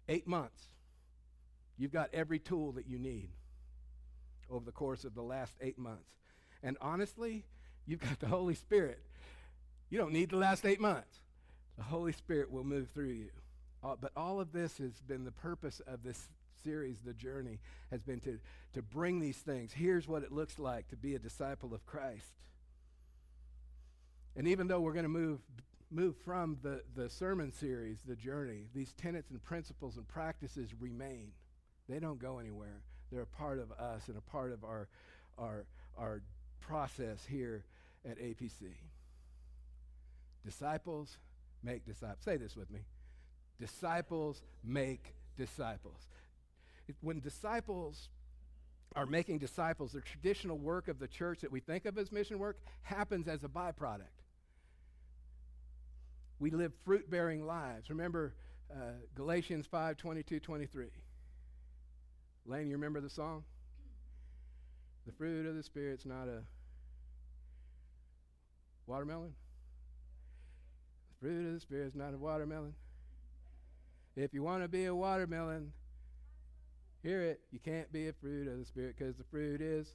Eight 0.08 0.28
months. 0.28 0.64
You've 1.78 1.92
got 1.92 2.10
every 2.14 2.40
tool 2.40 2.74
that 2.74 2.88
you 2.88 3.00
need 3.00 3.30
over 4.50 4.64
the 4.64 4.72
course 4.72 5.04
of 5.04 5.16
the 5.16 5.22
last 5.22 5.54
eight 5.62 5.78
months. 5.78 6.12
And 6.62 6.78
honestly, 6.82 7.46
you've 7.86 8.00
got 8.00 8.20
the 8.20 8.28
Holy 8.28 8.56
Spirit. 8.56 9.00
You 9.90 9.98
don't 9.98 10.14
need 10.14 10.30
the 10.30 10.38
last 10.38 10.66
eight 10.66 10.80
months. 10.80 11.20
The 11.78 11.84
Holy 11.84 12.12
Spirit 12.12 12.52
will 12.52 12.64
move 12.64 12.90
through 12.94 13.10
you. 13.10 13.30
Uh, 13.84 13.96
but 14.00 14.12
all 14.16 14.40
of 14.40 14.54
this 14.54 14.78
has 14.78 15.02
been 15.08 15.26
the 15.26 15.32
purpose 15.32 15.82
of 15.88 16.04
this 16.04 16.30
series, 16.64 17.00
The 17.02 17.14
Journey, 17.14 17.60
has 17.92 18.02
been 18.02 18.20
to, 18.22 18.40
to 18.74 18.82
bring 18.82 19.20
these 19.20 19.38
things. 19.38 19.74
Here's 19.74 20.08
what 20.08 20.24
it 20.24 20.32
looks 20.32 20.58
like 20.58 20.88
to 20.90 20.96
be 20.96 21.16
a 21.16 21.20
disciple 21.20 21.74
of 21.74 21.86
Christ. 21.86 22.34
And 24.36 24.48
even 24.48 24.68
though 24.68 24.80
we're 24.80 24.94
going 24.94 25.04
to 25.04 25.10
move 25.10 25.40
move 25.92 26.16
from 26.26 26.58
the, 26.64 26.82
the 26.96 27.08
sermon 27.08 27.52
series, 27.52 28.00
The 28.08 28.16
Journey, 28.16 28.66
these 28.74 28.94
tenets 28.94 29.30
and 29.30 29.42
principles 29.44 29.96
and 29.98 30.08
practices 30.08 30.72
remain. 30.80 31.34
They 31.90 32.00
don't 32.00 32.20
go 32.20 32.40
anywhere. 32.40 32.82
They're 33.12 33.22
a 33.22 33.26
part 33.26 33.60
of 33.60 33.72
us 33.72 34.08
and 34.08 34.18
a 34.18 34.22
part 34.22 34.52
of 34.52 34.64
our, 34.64 34.88
our, 35.38 35.66
our 35.98 36.22
process 36.62 37.26
here 37.30 37.64
at 38.10 38.18
APC. 38.18 38.62
Disciples 40.46 41.18
make 41.64 41.86
disciples. 41.86 42.24
Say 42.24 42.38
this 42.38 42.56
with 42.56 42.72
me. 42.72 42.80
Disciples 43.60 44.42
make 44.64 45.14
disciples. 45.38 46.08
When 47.02 47.20
disciples 47.20 48.10
are 48.96 49.06
making 49.06 49.40
disciples, 49.40 49.94
the 49.94 50.02
traditional 50.02 50.58
work 50.58 50.88
of 50.88 51.00
the 51.00 51.08
church 51.08 51.42
that 51.42 51.52
we 51.52 51.60
think 51.60 51.86
of 51.86 51.98
as 51.98 52.12
mission 52.12 52.40
work 52.40 52.58
happens 52.84 53.28
as 53.28 53.44
a 53.44 53.48
byproduct. 53.48 54.02
We 56.40 56.52
live 56.52 56.74
fruit 56.84 57.10
bearing 57.10 57.46
lives. 57.46 57.90
Remember 57.90 58.34
uh, 58.72 58.94
Galatians 59.16 59.66
5 59.66 59.98
22 59.98 60.40
23. 60.40 60.88
Lane, 62.46 62.70
you 62.70 62.76
remember 62.76 63.00
the 63.00 63.10
song? 63.10 63.44
The 65.06 65.14
fruit 65.14 65.46
of 65.46 65.56
the 65.56 65.64
Spirit's 65.64 66.06
not 66.06 66.28
a 66.28 66.42
watermelon. 68.86 69.34
The 71.10 71.28
fruit 71.28 71.48
of 71.48 71.54
the 71.54 71.60
Spirit's 71.60 71.96
not 71.96 72.14
a 72.14 72.18
watermelon. 72.18 72.74
If 74.16 74.34
you 74.34 74.44
want 74.44 74.64
to 74.64 74.68
be 74.68 74.86
a 74.86 74.96
watermelon, 74.96 75.72
hear 77.02 77.22
it. 77.22 77.42
You 77.52 77.60
can't 77.60 77.92
be 77.92 78.08
a 78.08 78.14
fruit 78.14 78.48
of 78.48 78.60
the 78.60 78.66
Spirit 78.66 78.96
because 78.98 79.16
the 79.16 79.24
fruit 79.24 79.62
is. 79.62 79.88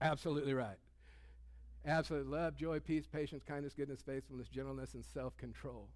Absolutely 0.00 0.54
right. 0.54 0.78
Absolute 1.84 2.28
love, 2.28 2.56
joy, 2.56 2.80
peace, 2.80 3.06
patience, 3.06 3.42
kindness, 3.46 3.72
goodness, 3.74 4.02
faithfulness, 4.02 4.48
gentleness, 4.48 4.94
and 4.94 5.04
self 5.04 5.36
control. 5.36 5.88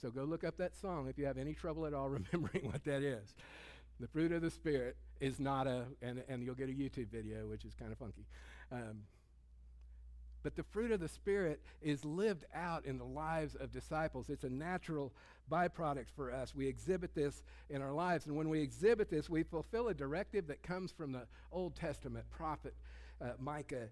So 0.00 0.10
go 0.10 0.24
look 0.24 0.44
up 0.44 0.56
that 0.58 0.76
song 0.76 1.08
if 1.08 1.18
you 1.18 1.26
have 1.26 1.38
any 1.38 1.54
trouble 1.54 1.86
at 1.86 1.94
all 1.94 2.08
remembering 2.08 2.66
what 2.66 2.84
that 2.84 3.02
is. 3.02 3.34
The 4.00 4.08
fruit 4.08 4.30
of 4.30 4.42
the 4.42 4.50
Spirit 4.50 4.96
is 5.20 5.40
not 5.40 5.66
a, 5.66 5.86
and, 6.00 6.22
and 6.28 6.42
you'll 6.42 6.54
get 6.54 6.68
a 6.68 6.72
YouTube 6.72 7.08
video, 7.08 7.46
which 7.48 7.64
is 7.64 7.74
kind 7.74 7.90
of 7.90 7.98
funky. 7.98 8.24
Um, 8.70 9.02
but 10.44 10.54
the 10.54 10.62
fruit 10.62 10.92
of 10.92 11.00
the 11.00 11.08
Spirit 11.08 11.60
is 11.82 12.04
lived 12.04 12.44
out 12.54 12.84
in 12.84 12.96
the 12.96 13.04
lives 13.04 13.56
of 13.56 13.72
disciples. 13.72 14.30
It's 14.30 14.44
a 14.44 14.48
natural 14.48 15.12
byproduct 15.50 16.06
for 16.14 16.32
us. 16.32 16.54
We 16.54 16.68
exhibit 16.68 17.14
this 17.14 17.42
in 17.70 17.82
our 17.82 17.92
lives. 17.92 18.26
And 18.26 18.36
when 18.36 18.48
we 18.48 18.60
exhibit 18.60 19.10
this, 19.10 19.28
we 19.28 19.42
fulfill 19.42 19.88
a 19.88 19.94
directive 19.94 20.46
that 20.46 20.62
comes 20.62 20.92
from 20.92 21.10
the 21.10 21.26
Old 21.50 21.74
Testament 21.74 22.24
prophet 22.30 22.74
uh, 23.20 23.30
Micah. 23.40 23.88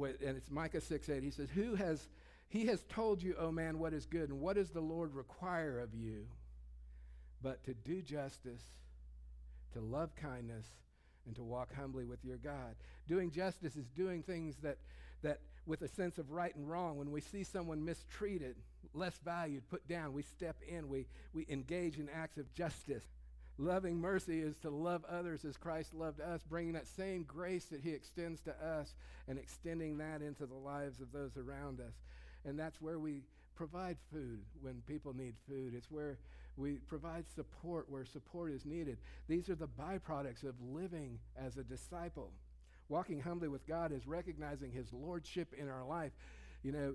And 0.00 0.36
it's 0.36 0.50
Micah 0.50 0.80
6 0.80 1.08
8. 1.08 1.22
He 1.22 1.30
says, 1.30 1.48
Who 1.50 1.74
has 1.74 2.08
he 2.48 2.66
has 2.66 2.82
told 2.88 3.22
you, 3.22 3.34
O 3.38 3.46
oh 3.46 3.52
man, 3.52 3.78
what 3.78 3.92
is 3.92 4.06
good, 4.06 4.30
and 4.30 4.40
what 4.40 4.56
does 4.56 4.70
the 4.70 4.80
Lord 4.80 5.14
require 5.14 5.78
of 5.80 5.94
you? 5.94 6.26
But 7.42 7.62
to 7.64 7.74
do 7.74 8.02
justice, 8.02 8.62
to 9.74 9.80
love 9.80 10.16
kindness, 10.16 10.66
and 11.26 11.36
to 11.36 11.44
walk 11.44 11.74
humbly 11.74 12.04
with 12.04 12.24
your 12.24 12.38
God. 12.38 12.74
Doing 13.06 13.30
justice 13.30 13.76
is 13.76 13.86
doing 13.90 14.22
things 14.22 14.56
that, 14.62 14.78
that 15.22 15.40
with 15.66 15.82
a 15.82 15.88
sense 15.88 16.16
of 16.16 16.30
right 16.30 16.54
and 16.56 16.68
wrong, 16.68 16.96
when 16.96 17.12
we 17.12 17.20
see 17.20 17.44
someone 17.44 17.84
mistreated, 17.84 18.56
less 18.94 19.18
valued, 19.22 19.68
put 19.68 19.86
down, 19.86 20.14
we 20.14 20.22
step 20.22 20.56
in, 20.66 20.88
we, 20.88 21.06
we 21.34 21.46
engage 21.50 21.98
in 21.98 22.08
acts 22.08 22.38
of 22.38 22.52
justice. 22.54 23.04
Loving 23.58 24.00
mercy 24.00 24.40
is 24.40 24.56
to 24.58 24.70
love 24.70 25.04
others 25.04 25.44
as 25.44 25.56
Christ 25.56 25.92
loved 25.92 26.20
us, 26.20 26.42
bringing 26.48 26.72
that 26.72 26.86
same 26.86 27.24
grace 27.24 27.66
that 27.66 27.82
he 27.82 27.90
extends 27.90 28.40
to 28.42 28.52
us 28.64 28.94
and 29.26 29.38
extending 29.38 29.98
that 29.98 30.22
into 30.22 30.46
the 30.46 30.54
lives 30.54 31.00
of 31.00 31.12
those 31.12 31.36
around 31.36 31.80
us. 31.80 31.92
And 32.44 32.58
that's 32.58 32.80
where 32.80 32.98
we 32.98 33.22
provide 33.54 33.96
food 34.12 34.40
when 34.60 34.82
people 34.86 35.14
need 35.14 35.34
food. 35.48 35.74
It's 35.74 35.90
where 35.90 36.18
we 36.56 36.74
provide 36.88 37.24
support 37.34 37.88
where 37.88 38.04
support 38.04 38.52
is 38.52 38.66
needed. 38.66 38.98
These 39.28 39.48
are 39.48 39.54
the 39.54 39.68
byproducts 39.68 40.42
of 40.42 40.54
living 40.60 41.18
as 41.40 41.56
a 41.56 41.62
disciple. 41.62 42.32
Walking 42.88 43.20
humbly 43.20 43.48
with 43.48 43.66
God 43.66 43.92
is 43.92 44.06
recognizing 44.06 44.72
his 44.72 44.92
lordship 44.92 45.54
in 45.56 45.68
our 45.68 45.84
life. 45.84 46.12
You 46.62 46.72
know, 46.72 46.94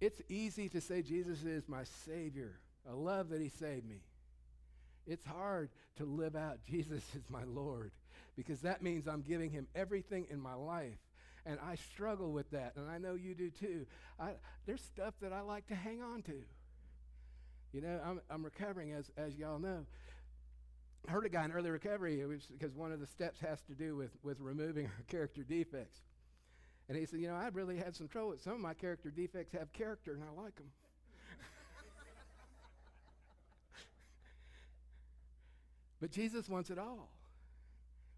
it's 0.00 0.20
easy 0.28 0.68
to 0.70 0.80
say 0.80 1.02
Jesus 1.02 1.44
is 1.44 1.68
my 1.68 1.84
Savior. 2.06 2.58
I 2.88 2.92
love 2.92 3.28
that 3.30 3.40
he 3.40 3.48
saved 3.48 3.88
me. 3.88 4.00
It's 5.06 5.24
hard 5.24 5.70
to 5.96 6.04
live 6.04 6.36
out 6.36 6.58
Jesus 6.70 7.02
is 7.14 7.28
my 7.28 7.44
Lord 7.44 7.92
because 8.36 8.60
that 8.60 8.82
means 8.82 9.06
I'm 9.06 9.22
giving 9.22 9.50
him 9.50 9.66
everything 9.74 10.26
in 10.30 10.40
my 10.40 10.54
life. 10.54 10.98
And 11.48 11.58
I 11.66 11.74
struggle 11.76 12.30
with 12.30 12.50
that, 12.50 12.74
and 12.76 12.90
I 12.90 12.98
know 12.98 13.14
you 13.14 13.34
do 13.34 13.48
too. 13.48 13.86
I, 14.20 14.32
there's 14.66 14.82
stuff 14.82 15.14
that 15.22 15.32
I 15.32 15.40
like 15.40 15.66
to 15.68 15.74
hang 15.74 16.02
on 16.02 16.20
to. 16.24 16.42
You 17.72 17.80
know, 17.80 17.98
I'm, 18.04 18.20
I'm 18.28 18.44
recovering, 18.44 18.92
as, 18.92 19.10
as 19.16 19.34
y'all 19.34 19.58
know. 19.58 19.86
I 21.08 21.10
heard 21.10 21.24
a 21.24 21.30
guy 21.30 21.46
in 21.46 21.52
early 21.52 21.70
recovery, 21.70 22.22
because 22.52 22.74
one 22.74 22.92
of 22.92 23.00
the 23.00 23.06
steps 23.06 23.40
has 23.40 23.62
to 23.62 23.72
do 23.72 23.96
with, 23.96 24.10
with 24.22 24.38
removing 24.40 24.90
character 25.08 25.42
defects. 25.42 26.00
And 26.90 26.98
he 26.98 27.06
said, 27.06 27.20
You 27.20 27.28
know, 27.28 27.36
I 27.36 27.48
really 27.50 27.78
had 27.78 27.96
some 27.96 28.08
trouble 28.08 28.28
with 28.28 28.42
some 28.42 28.52
of 28.52 28.60
my 28.60 28.74
character 28.74 29.10
defects 29.10 29.52
have 29.52 29.72
character, 29.72 30.12
and 30.12 30.22
I 30.22 30.42
like 30.42 30.56
them. 30.56 30.70
but 35.98 36.10
Jesus 36.10 36.46
wants 36.46 36.68
it 36.68 36.78
all. 36.78 37.08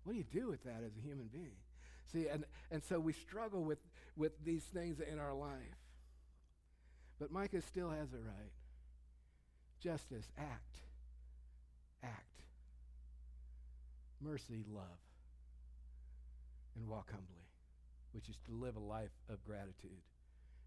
What 0.02 0.14
do 0.14 0.18
you 0.18 0.24
do 0.24 0.48
with 0.48 0.64
that 0.64 0.82
as 0.84 0.96
a 0.96 1.00
human 1.00 1.28
being? 1.32 1.54
See, 2.12 2.26
and, 2.26 2.44
and 2.70 2.82
so 2.82 2.98
we 2.98 3.12
struggle 3.12 3.62
with, 3.62 3.78
with 4.16 4.32
these 4.44 4.64
things 4.64 5.00
in 5.00 5.18
our 5.18 5.34
life. 5.34 5.78
But 7.18 7.30
Micah 7.30 7.62
still 7.62 7.90
has 7.90 8.12
it 8.12 8.20
right 8.24 8.52
justice, 9.80 10.26
act. 10.36 10.76
Act. 12.04 12.42
Mercy, 14.20 14.64
love. 14.70 14.84
And 16.76 16.86
walk 16.86 17.10
humbly, 17.10 17.48
which 18.12 18.28
is 18.28 18.36
to 18.46 18.52
live 18.52 18.76
a 18.76 18.80
life 18.80 19.10
of 19.30 19.42
gratitude 19.44 20.04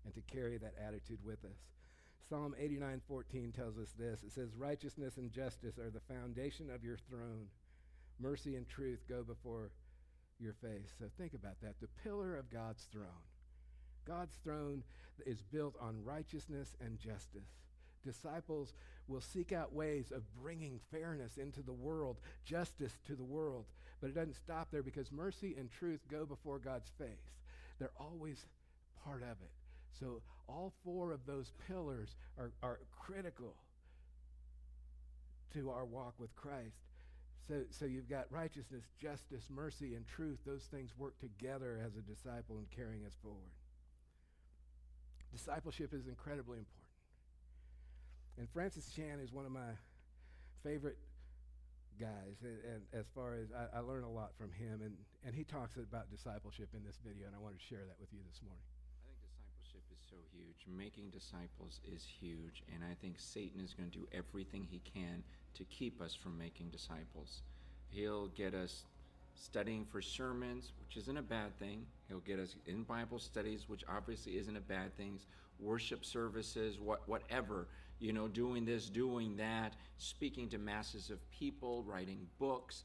and 0.06 0.14
to 0.16 0.22
carry 0.22 0.58
that 0.58 0.74
attitude 0.86 1.20
with 1.24 1.46
us. 1.46 1.60
Psalm 2.28 2.56
89:14 2.60 3.52
tells 3.52 3.78
us 3.78 3.92
this. 3.92 4.24
It 4.24 4.32
says, 4.32 4.56
"Righteousness 4.56 5.18
and 5.18 5.32
justice 5.32 5.78
are 5.78 5.92
the 5.92 6.00
foundation 6.00 6.70
of 6.70 6.84
your 6.84 6.98
throne. 6.98 7.50
Mercy 8.20 8.56
and 8.56 8.68
truth 8.68 9.06
go 9.08 9.24
before 9.24 9.72
your 10.40 10.54
face." 10.54 10.94
So 11.00 11.06
think 11.18 11.34
about 11.34 11.60
that. 11.62 11.80
The 11.80 11.88
pillar 12.04 12.36
of 12.36 12.50
God's 12.50 12.84
throne. 12.86 13.28
God's 14.06 14.36
throne 14.44 14.84
is 15.26 15.42
built 15.42 15.76
on 15.80 16.04
righteousness 16.04 16.76
and 16.82 17.00
justice. 17.00 17.62
Disciples 18.04 18.74
will 19.08 19.22
seek 19.22 19.52
out 19.52 19.74
ways 19.74 20.12
of 20.12 20.24
bringing 20.42 20.80
fairness 20.92 21.38
into 21.38 21.62
the 21.62 21.74
world, 21.74 22.18
justice 22.44 22.98
to 23.06 23.16
the 23.16 23.24
world. 23.24 23.66
But 24.02 24.10
it 24.10 24.16
doesn't 24.16 24.36
stop 24.36 24.70
there 24.72 24.84
because 24.84 25.12
mercy 25.12 25.56
and 25.58 25.72
truth 25.72 26.02
go 26.10 26.26
before 26.26 26.60
God's 26.60 26.90
face. 26.98 27.32
They're 27.80 27.92
always 27.98 28.46
part 29.04 29.24
of 29.24 29.42
it. 29.42 29.52
So 30.00 30.22
all 30.48 30.74
four 30.84 31.12
of 31.12 31.26
those 31.26 31.52
pillars 31.68 32.16
are, 32.38 32.52
are 32.62 32.80
critical 32.92 33.56
to 35.54 35.70
our 35.70 35.86
walk 35.86 36.16
with 36.18 36.36
Christ. 36.36 36.76
So, 37.48 37.56
so 37.72 37.86
you've 37.86 38.10
got 38.10 38.32
righteousness, 38.32 38.84
justice, 39.02 39.50
mercy, 39.50 39.96
and 39.96 40.08
truth. 40.08 40.40
Those 40.46 40.64
things 40.64 40.92
work 40.98 41.20
together 41.20 41.80
as 41.86 41.98
a 41.98 42.02
disciple 42.02 42.58
in 42.60 42.66
carrying 42.74 43.06
us 43.06 43.18
forward. 43.22 43.52
Discipleship 45.32 45.94
is 45.94 46.08
incredibly 46.08 46.60
important. 46.60 46.84
And 48.38 48.50
Francis 48.50 48.90
Chan 48.96 49.20
is 49.20 49.32
one 49.32 49.46
of 49.46 49.52
my 49.52 49.76
favorite 50.64 50.98
guys. 52.00 52.42
And, 52.42 52.58
and 52.64 52.82
as 52.94 53.06
far 53.14 53.36
as 53.36 53.52
I, 53.52 53.78
I, 53.78 53.80
learn 53.82 54.04
a 54.04 54.10
lot 54.10 54.34
from 54.38 54.52
him, 54.52 54.82
and, 54.82 54.96
and 55.26 55.36
he 55.36 55.44
talks 55.44 55.78
about 55.78 56.10
discipleship 56.10 56.70
in 56.74 56.84
this 56.84 56.98
video, 57.04 57.28
and 57.28 57.36
I 57.36 57.40
wanted 57.40 57.60
to 57.60 57.66
share 57.66 57.86
that 57.86 58.00
with 58.00 58.10
you 58.14 58.20
this 58.26 58.42
morning. 58.42 58.66
I 59.04 59.10
think 59.10 59.20
discipleship 59.22 59.84
is 59.92 60.02
so 60.14 60.20
huge. 60.32 60.78
Making 60.78 61.10
disciples 61.10 61.80
is 61.92 62.06
huge, 62.06 62.64
and 62.74 62.84
I 62.84 62.94
think 63.02 63.16
Satan 63.18 63.62
is 63.62 63.74
going 63.74 63.90
to 63.90 63.98
do 63.98 64.08
everything 64.14 64.68
he 64.70 64.82
can 64.94 65.24
to 65.56 65.64
keep 65.66 66.02
us 66.02 66.14
from 66.14 66.38
making 66.38 66.70
disciples. 66.70 67.42
He'll 67.90 68.28
get 68.28 68.54
us 68.54 68.86
studying 69.36 69.86
for 69.86 70.02
sermons, 70.02 70.72
which 70.80 70.98
isn't 70.98 71.18
a 71.18 71.22
bad 71.22 71.58
thing. 71.58 71.86
He'll 72.08 72.20
get 72.20 72.40
us 72.40 72.56
in 72.66 72.84
Bible 72.84 73.20
studies, 73.20 73.66
which 73.68 73.84
obviously 73.90 74.38
isn't 74.38 74.56
a 74.56 74.62
bad 74.62 74.96
thing. 74.98 75.20
Worship 75.60 76.06
services, 76.06 76.80
what, 76.80 77.08
whatever 77.08 77.68
you 78.00 78.12
know, 78.12 78.28
doing 78.28 78.66
this, 78.66 78.90
doing 78.90 79.38
that, 79.38 79.76
speaking 79.98 80.50
to 80.50 80.58
masses 80.58 81.10
of 81.10 81.20
people, 81.32 81.84
writing 81.84 82.28
books. 82.38 82.84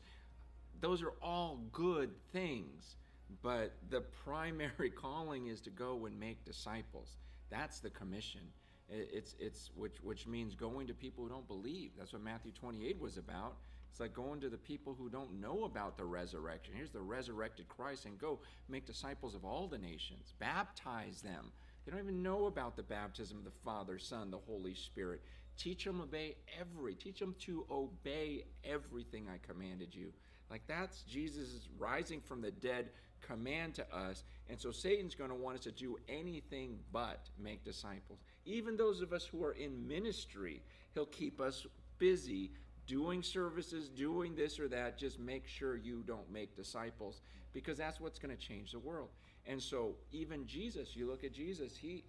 Those 0.80 1.02
are 1.02 1.12
all 1.20 1.58
good 1.72 2.10
things. 2.32 2.94
But 3.42 3.74
the 3.90 4.00
primary 4.24 4.90
calling 4.96 5.48
is 5.48 5.60
to 5.62 5.70
go 5.70 6.06
and 6.06 6.18
make 6.18 6.44
disciples. 6.44 7.16
That's 7.50 7.80
the 7.80 7.90
commission. 7.90 8.42
It's, 8.90 9.34
it's 9.38 9.70
which, 9.74 9.96
which 10.02 10.26
means 10.26 10.54
going 10.54 10.86
to 10.86 10.94
people 10.94 11.24
who 11.24 11.30
don't 11.30 11.46
believe. 11.46 11.90
That's 11.98 12.12
what 12.12 12.22
Matthew 12.22 12.52
28 12.52 12.98
was 12.98 13.18
about. 13.18 13.56
It's 13.90 14.00
like 14.00 14.14
going 14.14 14.40
to 14.40 14.48
the 14.48 14.56
people 14.56 14.94
who 14.98 15.10
don't 15.10 15.40
know 15.40 15.64
about 15.64 15.96
the 15.96 16.04
resurrection. 16.04 16.74
Here's 16.74 16.90
the 16.90 17.00
resurrected 17.00 17.68
Christ, 17.68 18.06
and 18.06 18.18
go 18.18 18.38
make 18.68 18.86
disciples 18.86 19.34
of 19.34 19.44
all 19.44 19.66
the 19.66 19.78
nations. 19.78 20.32
Baptize 20.38 21.20
them 21.20 21.52
they 21.88 21.96
don't 21.96 22.04
even 22.04 22.22
know 22.22 22.46
about 22.46 22.76
the 22.76 22.82
baptism 22.82 23.38
of 23.38 23.44
the 23.44 23.58
Father, 23.64 23.98
Son, 23.98 24.30
the 24.30 24.36
Holy 24.36 24.74
Spirit. 24.74 25.22
Teach 25.56 25.86
them 25.86 26.02
obey 26.02 26.36
every, 26.60 26.94
teach 26.94 27.18
them 27.18 27.34
to 27.46 27.64
obey 27.70 28.44
everything 28.62 29.26
I 29.26 29.38
commanded 29.38 29.94
you. 29.94 30.12
Like 30.50 30.60
that's 30.66 31.00
Jesus' 31.04 31.66
rising 31.78 32.20
from 32.20 32.42
the 32.42 32.50
dead 32.50 32.90
command 33.20 33.74
to 33.74 33.94
us. 33.94 34.24
And 34.48 34.58
so 34.58 34.70
Satan's 34.70 35.14
going 35.14 35.30
to 35.30 35.36
want 35.36 35.58
us 35.58 35.64
to 35.64 35.72
do 35.72 35.98
anything 36.08 36.78
but 36.92 37.28
make 37.38 37.64
disciples. 37.64 38.20
Even 38.44 38.76
those 38.76 39.00
of 39.00 39.12
us 39.12 39.24
who 39.24 39.44
are 39.44 39.52
in 39.52 39.86
ministry, 39.86 40.62
he'll 40.94 41.06
keep 41.06 41.40
us 41.40 41.66
busy 41.98 42.50
doing 42.86 43.22
services, 43.22 43.88
doing 43.88 44.34
this 44.34 44.58
or 44.58 44.68
that. 44.68 44.98
Just 44.98 45.18
make 45.18 45.46
sure 45.46 45.76
you 45.76 46.02
don't 46.06 46.30
make 46.32 46.56
disciples 46.56 47.20
because 47.52 47.76
that's 47.78 48.00
what's 48.00 48.18
going 48.18 48.34
to 48.34 48.42
change 48.42 48.72
the 48.72 48.78
world. 48.78 49.08
And 49.46 49.62
so 49.62 49.94
even 50.12 50.46
Jesus, 50.46 50.96
you 50.96 51.06
look 51.06 51.24
at 51.24 51.32
Jesus, 51.32 51.76
he 51.76 52.04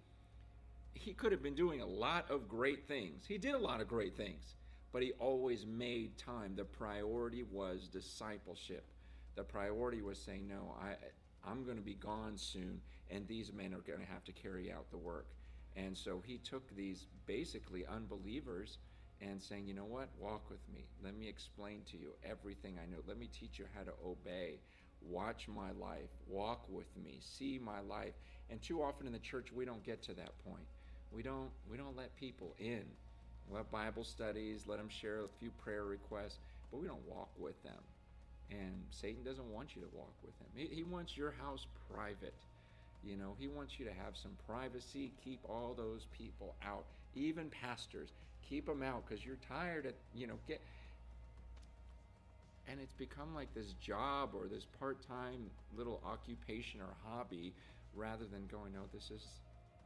he 0.92 1.12
could 1.12 1.32
have 1.32 1.42
been 1.42 1.54
doing 1.54 1.80
a 1.80 1.86
lot 1.86 2.28
of 2.30 2.48
great 2.48 2.86
things. 2.88 3.24
He 3.26 3.38
did 3.38 3.54
a 3.54 3.58
lot 3.58 3.80
of 3.80 3.88
great 3.88 4.16
things, 4.16 4.56
but 4.92 5.02
he 5.02 5.12
always 5.12 5.64
made 5.64 6.18
time. 6.18 6.54
The 6.56 6.64
priority 6.64 7.44
was 7.44 7.88
discipleship. 7.88 8.84
The 9.36 9.44
priority 9.44 10.02
was 10.02 10.18
saying, 10.18 10.48
"No, 10.48 10.74
I 10.80 10.96
I'm 11.44 11.64
going 11.64 11.76
to 11.76 11.82
be 11.82 11.94
gone 11.94 12.36
soon, 12.36 12.80
and 13.10 13.26
these 13.26 13.52
men 13.52 13.72
are 13.74 13.80
going 13.80 14.00
to 14.00 14.12
have 14.12 14.24
to 14.24 14.32
carry 14.32 14.70
out 14.70 14.90
the 14.90 14.98
work." 14.98 15.26
And 15.76 15.96
so 15.96 16.20
he 16.24 16.38
took 16.38 16.74
these 16.74 17.06
basically 17.26 17.86
unbelievers 17.86 18.78
and 19.20 19.40
saying, 19.42 19.66
"You 19.66 19.74
know 19.74 19.84
what? 19.84 20.08
Walk 20.18 20.50
with 20.50 20.66
me. 20.72 20.86
Let 21.02 21.16
me 21.16 21.28
explain 21.28 21.82
to 21.90 21.96
you 21.96 22.12
everything 22.24 22.78
I 22.78 22.86
know. 22.86 23.02
Let 23.06 23.18
me 23.18 23.28
teach 23.28 23.58
you 23.58 23.66
how 23.74 23.84
to 23.84 23.92
obey." 24.04 24.60
watch 25.02 25.48
my 25.48 25.70
life, 25.72 26.10
walk 26.26 26.66
with 26.68 26.88
me, 27.02 27.18
see 27.20 27.58
my 27.58 27.80
life. 27.80 28.14
And 28.50 28.60
too 28.60 28.82
often 28.82 29.06
in 29.06 29.12
the 29.12 29.18
church 29.18 29.52
we 29.52 29.64
don't 29.64 29.82
get 29.84 30.02
to 30.04 30.14
that 30.14 30.32
point. 30.44 30.66
We 31.12 31.22
don't 31.22 31.50
we 31.70 31.76
don't 31.76 31.96
let 31.96 32.14
people 32.16 32.54
in. 32.58 32.84
we 33.48 33.56
have 33.56 33.70
Bible 33.70 34.04
studies, 34.04 34.64
let 34.66 34.78
them 34.78 34.88
share 34.88 35.24
a 35.24 35.28
few 35.40 35.50
prayer 35.50 35.84
requests, 35.84 36.38
but 36.70 36.80
we 36.80 36.86
don't 36.86 37.06
walk 37.08 37.30
with 37.38 37.60
them. 37.62 37.82
And 38.50 38.84
Satan 38.90 39.22
doesn't 39.22 39.48
want 39.48 39.76
you 39.76 39.82
to 39.82 39.88
walk 39.92 40.14
with 40.24 40.34
him. 40.40 40.48
He, 40.54 40.74
he 40.76 40.82
wants 40.82 41.16
your 41.16 41.32
house 41.32 41.66
private. 41.92 42.34
You 43.02 43.16
know, 43.16 43.34
he 43.38 43.48
wants 43.48 43.78
you 43.78 43.86
to 43.86 43.92
have 43.92 44.16
some 44.16 44.32
privacy. 44.46 45.12
Keep 45.24 45.40
all 45.48 45.74
those 45.76 46.06
people 46.16 46.56
out, 46.64 46.86
even 47.14 47.48
pastors. 47.50 48.12
Keep 48.42 48.66
them 48.66 48.82
out 48.82 49.04
because 49.06 49.24
you're 49.24 49.36
tired 49.48 49.86
of, 49.86 49.94
you 50.12 50.26
know, 50.26 50.38
get 50.46 50.60
and 52.68 52.80
it's 52.80 52.92
become 52.92 53.34
like 53.34 53.52
this 53.54 53.72
job 53.74 54.30
or 54.34 54.46
this 54.48 54.64
part-time 54.78 55.50
little 55.76 56.00
occupation 56.04 56.80
or 56.80 56.94
hobby 57.04 57.54
rather 57.94 58.24
than 58.26 58.46
going 58.46 58.72
no 58.72 58.82
this 58.92 59.10
is 59.10 59.40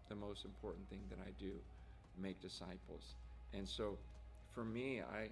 the 0.09 0.15
most 0.15 0.45
important 0.45 0.89
thing 0.91 1.03
that 1.09 1.19
i 1.27 1.31
do 1.39 1.53
make 2.19 2.41
disciples 2.41 3.17
and 3.55 3.69
so 3.69 3.99
for 4.53 4.65
me 4.65 5.01
i 5.03 5.29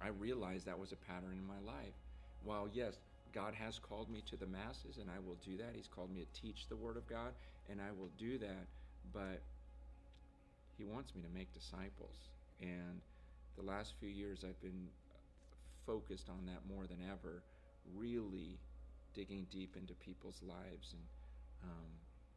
I 0.00 0.08
realized 0.08 0.66
that 0.66 0.78
was 0.78 0.92
a 0.92 0.96
pattern 0.96 1.32
in 1.38 1.46
my 1.46 1.60
life. 1.60 1.94
While, 2.44 2.68
yes, 2.72 2.98
God 3.32 3.54
has 3.54 3.78
called 3.78 4.10
me 4.10 4.22
to 4.30 4.36
the 4.36 4.46
masses, 4.46 4.98
and 4.98 5.10
I 5.10 5.18
will 5.18 5.36
do 5.44 5.56
that. 5.56 5.72
He's 5.74 5.88
called 5.88 6.14
me 6.14 6.20
to 6.20 6.40
teach 6.40 6.68
the 6.68 6.76
Word 6.76 6.96
of 6.96 7.06
God, 7.06 7.32
and 7.68 7.80
I 7.80 7.90
will 7.98 8.10
do 8.18 8.38
that. 8.38 8.66
But 9.12 9.42
He 10.76 10.84
wants 10.84 11.14
me 11.14 11.22
to 11.22 11.28
make 11.28 11.52
disciples. 11.52 12.28
And 12.60 13.00
the 13.56 13.64
last 13.64 13.94
few 13.98 14.08
years, 14.08 14.44
I've 14.46 14.60
been 14.60 14.88
focused 15.86 16.28
on 16.28 16.46
that 16.46 16.60
more 16.68 16.86
than 16.86 16.98
ever, 17.10 17.42
really 17.94 18.58
digging 19.14 19.46
deep 19.50 19.76
into 19.76 19.94
people's 19.94 20.40
lives 20.42 20.94
and 20.94 21.02
um, 21.64 21.90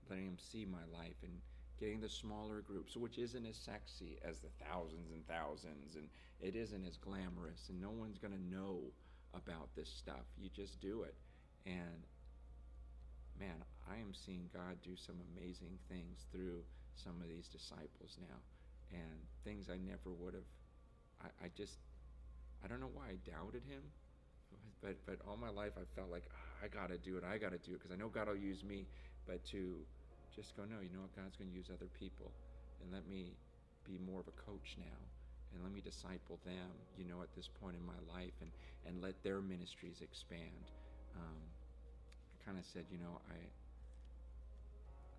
letting 0.10 0.26
them 0.26 0.38
see 0.39 0.65
my 0.65 0.98
life 0.98 1.15
and 1.24 1.34
getting 1.80 2.02
the 2.02 2.10
smaller 2.10 2.62
groups, 2.62 2.96
which 2.98 3.17
isn't 3.17 3.46
as 3.46 3.56
sexy 3.56 4.17
as 4.28 4.39
the 4.39 4.50
thousands 4.65 5.12
and 5.12 5.26
thousands, 5.28 5.96
and 5.96 6.08
it 6.41 6.56
isn't 6.56 6.86
as 6.88 6.98
glamorous, 6.98 7.70
and 7.70 7.80
no 7.80 7.91
one's 7.91 8.17
going 8.17 8.34
to 8.34 8.56
know 8.56 8.80
about 9.33 9.69
this 9.75 9.89
stuff. 9.89 10.25
You 10.37 10.49
just 10.49 10.79
do 10.81 11.03
it. 11.03 11.15
And 11.65 12.05
man, 13.39 13.63
I 13.89 13.95
am 13.97 14.13
seeing 14.13 14.49
God 14.53 14.77
do 14.83 14.95
some 14.95 15.15
amazing 15.33 15.77
things 15.89 16.25
through 16.31 16.63
some 16.95 17.21
of 17.21 17.27
these 17.29 17.47
disciples 17.47 18.17
now, 18.19 18.39
and 18.91 19.19
things 19.43 19.69
I 19.69 19.77
never 19.77 20.09
would 20.09 20.33
have. 20.33 20.49
I, 21.21 21.45
I 21.45 21.47
just, 21.55 21.77
I 22.63 22.67
don't 22.67 22.79
know 22.79 22.91
why 22.93 23.13
I 23.13 23.17
doubted 23.29 23.63
him, 23.67 23.83
but 24.81 24.97
but 25.05 25.17
all 25.27 25.37
my 25.37 25.49
life 25.49 25.73
I 25.77 25.85
felt 25.95 26.09
like 26.09 26.25
oh, 26.29 26.65
I 26.65 26.67
got 26.67 26.89
to 26.89 26.97
do 26.97 27.17
it. 27.17 27.23
I 27.23 27.37
got 27.37 27.51
to 27.51 27.61
do 27.61 27.75
it 27.75 27.79
because 27.83 27.91
I 27.91 27.97
know 27.97 28.09
God 28.09 28.27
will 28.27 28.37
use 28.37 28.63
me. 28.63 28.87
But 29.27 29.43
to 29.51 29.75
just 30.33 30.55
go, 30.55 30.63
no, 30.63 30.79
you 30.79 30.89
know 30.95 31.03
what? 31.03 31.15
God's 31.15 31.35
going 31.35 31.49
to 31.49 31.55
use 31.55 31.67
other 31.67 31.89
people, 31.99 32.31
and 32.81 32.91
let 32.91 33.07
me 33.07 33.35
be 33.83 33.99
more 33.99 34.19
of 34.19 34.27
a 34.27 34.37
coach 34.45 34.75
now, 34.79 34.99
and 35.58 35.65
let 35.65 35.74
me 35.74 35.82
disciple 35.82 36.38
them. 36.46 36.70
You 36.98 37.06
know, 37.10 37.26
at 37.26 37.34
this 37.34 37.50
point 37.50 37.76
in 37.76 37.82
my 37.86 37.98
life, 38.13 38.38
and 38.41 38.54
and 38.86 39.02
let 39.02 39.17
their 39.26 39.41
ministries 39.41 40.06
expand. 40.06 40.70
Um, 41.17 41.41
I 42.30 42.38
kind 42.46 42.58
of 42.62 42.65
said, 42.65 42.86
you 42.93 43.00
know, 43.02 43.17
I 43.30 43.38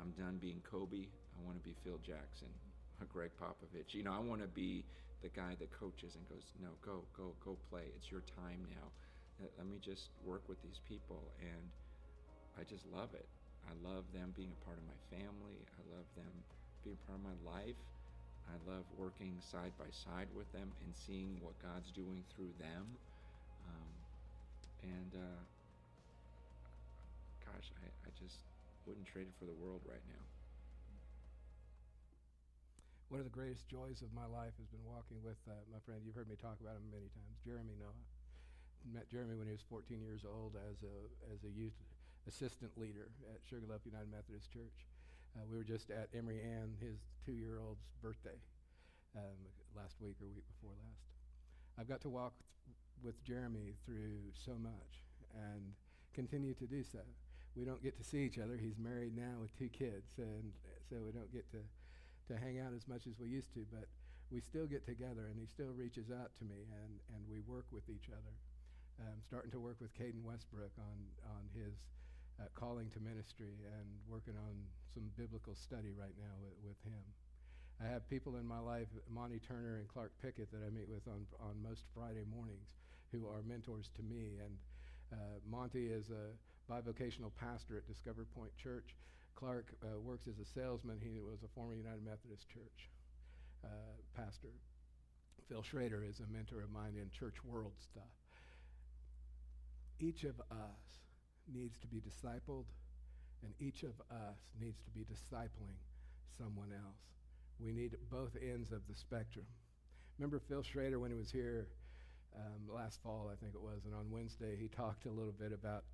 I'm 0.01 0.12
done 0.14 0.38
being 0.38 0.62
Kobe. 0.62 1.11
I 1.11 1.38
want 1.44 1.59
to 1.59 1.64
be 1.64 1.74
Phil 1.83 1.98
Jackson, 2.07 2.48
or 3.01 3.07
Gregg 3.07 3.35
Popovich. 3.35 3.94
You 3.94 4.05
know, 4.05 4.14
I 4.14 4.22
want 4.22 4.40
to 4.42 4.48
be 4.48 4.87
the 5.22 5.29
guy 5.29 5.59
that 5.59 5.70
coaches 5.74 6.14
and 6.14 6.22
goes, 6.31 6.55
no, 6.62 6.70
go, 6.87 7.03
go, 7.16 7.35
go 7.44 7.59
play. 7.70 7.90
It's 7.98 8.11
your 8.11 8.22
time 8.38 8.62
now. 8.70 8.94
Let 9.59 9.66
me 9.66 9.79
just 9.83 10.11
work 10.22 10.42
with 10.48 10.62
these 10.62 10.81
people, 10.87 11.31
and 11.42 11.70
I 12.59 12.62
just 12.62 12.87
love 12.87 13.14
it. 13.14 13.27
I 13.66 13.74
love 13.87 14.05
them 14.14 14.35
being 14.35 14.51
a 14.51 14.64
part 14.64 14.79
of 14.79 14.87
my 14.87 14.98
family. 15.11 15.62
I 15.79 15.83
love 15.94 16.07
them 16.16 16.31
being 16.83 16.98
part 17.07 17.18
of 17.18 17.24
my 17.27 17.38
life. 17.42 17.79
I 18.48 18.56
love 18.64 18.84
working 18.96 19.37
side 19.44 19.72
by 19.76 19.92
side 19.92 20.28
with 20.32 20.48
them 20.52 20.72
and 20.84 20.92
seeing 20.96 21.37
what 21.44 21.54
God's 21.61 21.92
doing 21.92 22.24
through 22.32 22.52
them. 22.56 22.84
Um, 23.68 23.92
and 24.82 25.12
uh, 25.14 25.40
gosh, 27.44 27.68
I, 27.84 27.87
I 28.08 28.11
just 28.16 28.40
wouldn't 28.88 29.04
trade 29.04 29.28
it 29.28 29.37
for 29.37 29.44
the 29.44 29.56
world 29.61 29.84
right 29.84 30.04
now. 30.08 30.24
One 33.08 33.24
of 33.24 33.28
the 33.28 33.32
greatest 33.32 33.64
joys 33.72 34.04
of 34.04 34.12
my 34.12 34.28
life 34.28 34.52
has 34.61 34.68
been 34.68 34.84
walking 34.84 35.16
with 35.24 35.40
uh, 35.48 35.56
my 35.72 35.80
friend. 35.88 36.04
You've 36.04 36.16
heard 36.16 36.28
me 36.28 36.37
talk 36.37 36.61
about 36.61 36.76
him 36.76 36.92
many 36.92 37.08
times, 37.08 37.40
Jeremy 37.40 37.76
Noah. 37.80 38.04
Met 38.84 39.08
Jeremy 39.08 39.37
when 39.37 39.48
he 39.48 39.56
was 39.56 39.64
14 39.68 40.00
years 40.00 40.28
old 40.28 40.54
as 40.54 40.84
a 40.84 40.96
as 41.32 41.42
a 41.44 41.52
youth 41.52 41.74
assistant 42.28 42.70
leader 42.76 43.08
at 43.32 43.40
Sugarloaf 43.48 43.80
United 43.84 44.12
Methodist 44.12 44.52
Church. 44.52 44.87
Uh, 45.38 45.46
we 45.51 45.57
were 45.57 45.64
just 45.64 45.90
at 45.90 46.09
Emery 46.16 46.40
Ann, 46.42 46.74
his 46.81 46.98
two-year-old's 47.24 47.87
birthday, 48.03 48.35
um, 49.14 49.38
last 49.77 49.94
week 50.01 50.16
or 50.20 50.27
week 50.35 50.42
before 50.51 50.74
last. 50.83 51.07
I've 51.79 51.88
got 51.88 52.01
to 52.03 52.09
walk 52.11 52.35
th- 52.66 52.74
with 53.05 53.22
Jeremy 53.22 53.79
through 53.87 54.35
so 54.35 54.59
much 54.59 55.07
and 55.31 55.74
continue 56.12 56.55
to 56.55 56.66
do 56.66 56.83
so. 56.83 56.98
We 57.55 57.64
don't 57.64 57.83
get 57.83 57.96
to 57.98 58.05
see 58.05 58.18
each 58.18 58.38
other. 58.38 58.57
He's 58.57 58.79
married 58.79 59.14
now 59.14 59.38
with 59.40 59.57
two 59.57 59.68
kids, 59.68 60.18
and 60.18 60.51
so 60.90 60.96
we 61.07 61.12
don't 61.12 61.33
get 61.33 61.48
to 61.53 61.59
to 62.29 62.37
hang 62.37 62.61
out 62.61 62.74
as 62.77 62.87
much 62.87 63.07
as 63.07 63.16
we 63.16 63.27
used 63.27 63.55
to, 63.55 63.64
but 63.72 63.88
we 64.31 64.42
still 64.42 64.66
get 64.66 64.85
together, 64.85 65.33
and 65.33 65.40
he 65.40 65.46
still 65.46 65.72
reaches 65.72 66.11
out 66.12 66.29
to 66.37 66.44
me, 66.44 66.68
and, 66.85 67.01
and 67.16 67.24
we 67.24 67.40
work 67.40 67.64
with 67.72 67.88
each 67.88 68.12
other. 68.12 68.37
I'm 69.01 69.22
starting 69.24 69.51
to 69.53 69.61
work 69.61 69.81
with 69.81 69.96
Caden 69.96 70.20
Westbrook 70.20 70.77
on, 70.77 70.98
on 71.24 71.48
his 71.57 71.72
uh, 72.38 72.46
calling 72.55 72.90
to 72.90 73.01
ministry 73.01 73.59
and 73.66 73.87
working 74.07 74.35
on 74.38 74.55
some 74.94 75.11
biblical 75.16 75.55
study 75.55 75.90
right 75.92 76.14
now 76.18 76.35
with, 76.42 76.55
with 76.62 76.81
him. 76.87 77.03
I 77.83 77.87
have 77.87 78.09
people 78.11 78.37
in 78.37 78.46
my 78.46 78.59
life, 78.59 78.88
Monty 79.11 79.38
Turner 79.38 79.79
and 79.79 79.87
Clark 79.87 80.11
Pickett, 80.22 80.51
that 80.51 80.66
I 80.66 80.70
meet 80.70 80.88
with 80.88 81.07
on, 81.07 81.27
on 81.38 81.62
most 81.62 81.83
Friday 81.94 82.27
mornings 82.27 82.74
who 83.12 83.27
are 83.27 83.42
mentors 83.46 83.90
to 83.96 84.03
me. 84.03 84.38
And 84.42 84.55
uh, 85.12 85.38
Monty 85.48 85.87
is 85.87 86.11
a 86.11 86.35
bivocational 86.70 87.31
pastor 87.38 87.77
at 87.79 87.87
Discover 87.87 88.27
Point 88.35 88.51
Church. 88.57 88.96
Clark 89.37 89.66
uh, 89.83 90.01
works 90.01 90.27
as 90.27 90.38
a 90.42 90.44
salesman. 90.44 90.98
He 91.01 91.20
was 91.20 91.42
a 91.44 91.51
former 91.55 91.74
United 91.74 92.05
Methodist 92.05 92.48
Church 92.51 92.90
uh, 93.64 93.94
pastor. 94.16 94.51
Phil 95.48 95.62
Schrader 95.62 96.05
is 96.05 96.20
a 96.20 96.27
mentor 96.33 96.61
of 96.62 96.70
mine 96.70 96.94
in 97.01 97.09
church 97.11 97.37
world 97.44 97.72
stuff. 97.79 98.11
Each 100.01 100.24
of 100.24 100.38
us 100.51 100.98
needs 101.52 101.78
to 101.78 101.87
be 101.87 102.00
discipled, 102.00 102.64
and 103.42 103.52
each 103.61 103.82
of 103.82 103.92
us 104.11 104.38
needs 104.61 104.80
to 104.82 104.90
be 104.90 105.00
discipling 105.00 105.76
someone 106.37 106.72
else. 106.72 107.00
We 107.61 107.72
need 107.72 107.96
both 108.11 108.37
ends 108.40 108.72
of 108.72 108.87
the 108.88 108.94
spectrum. 108.94 109.46
Remember 110.18 110.38
Phil 110.38 110.62
Schrader 110.62 110.98
when 110.98 111.11
he 111.11 111.16
was 111.16 111.30
here 111.30 111.68
um, 112.37 112.74
last 112.74 113.02
fall, 113.02 113.30
I 113.32 113.37
think 113.37 113.54
it 113.54 113.61
was, 113.61 113.84
and 113.84 113.94
on 113.94 114.11
Wednesday 114.11 114.56
he 114.61 114.68
talked 114.76 115.06
a 115.06 115.11
little 115.11 115.32
bit 115.32 115.52
about 115.52 115.84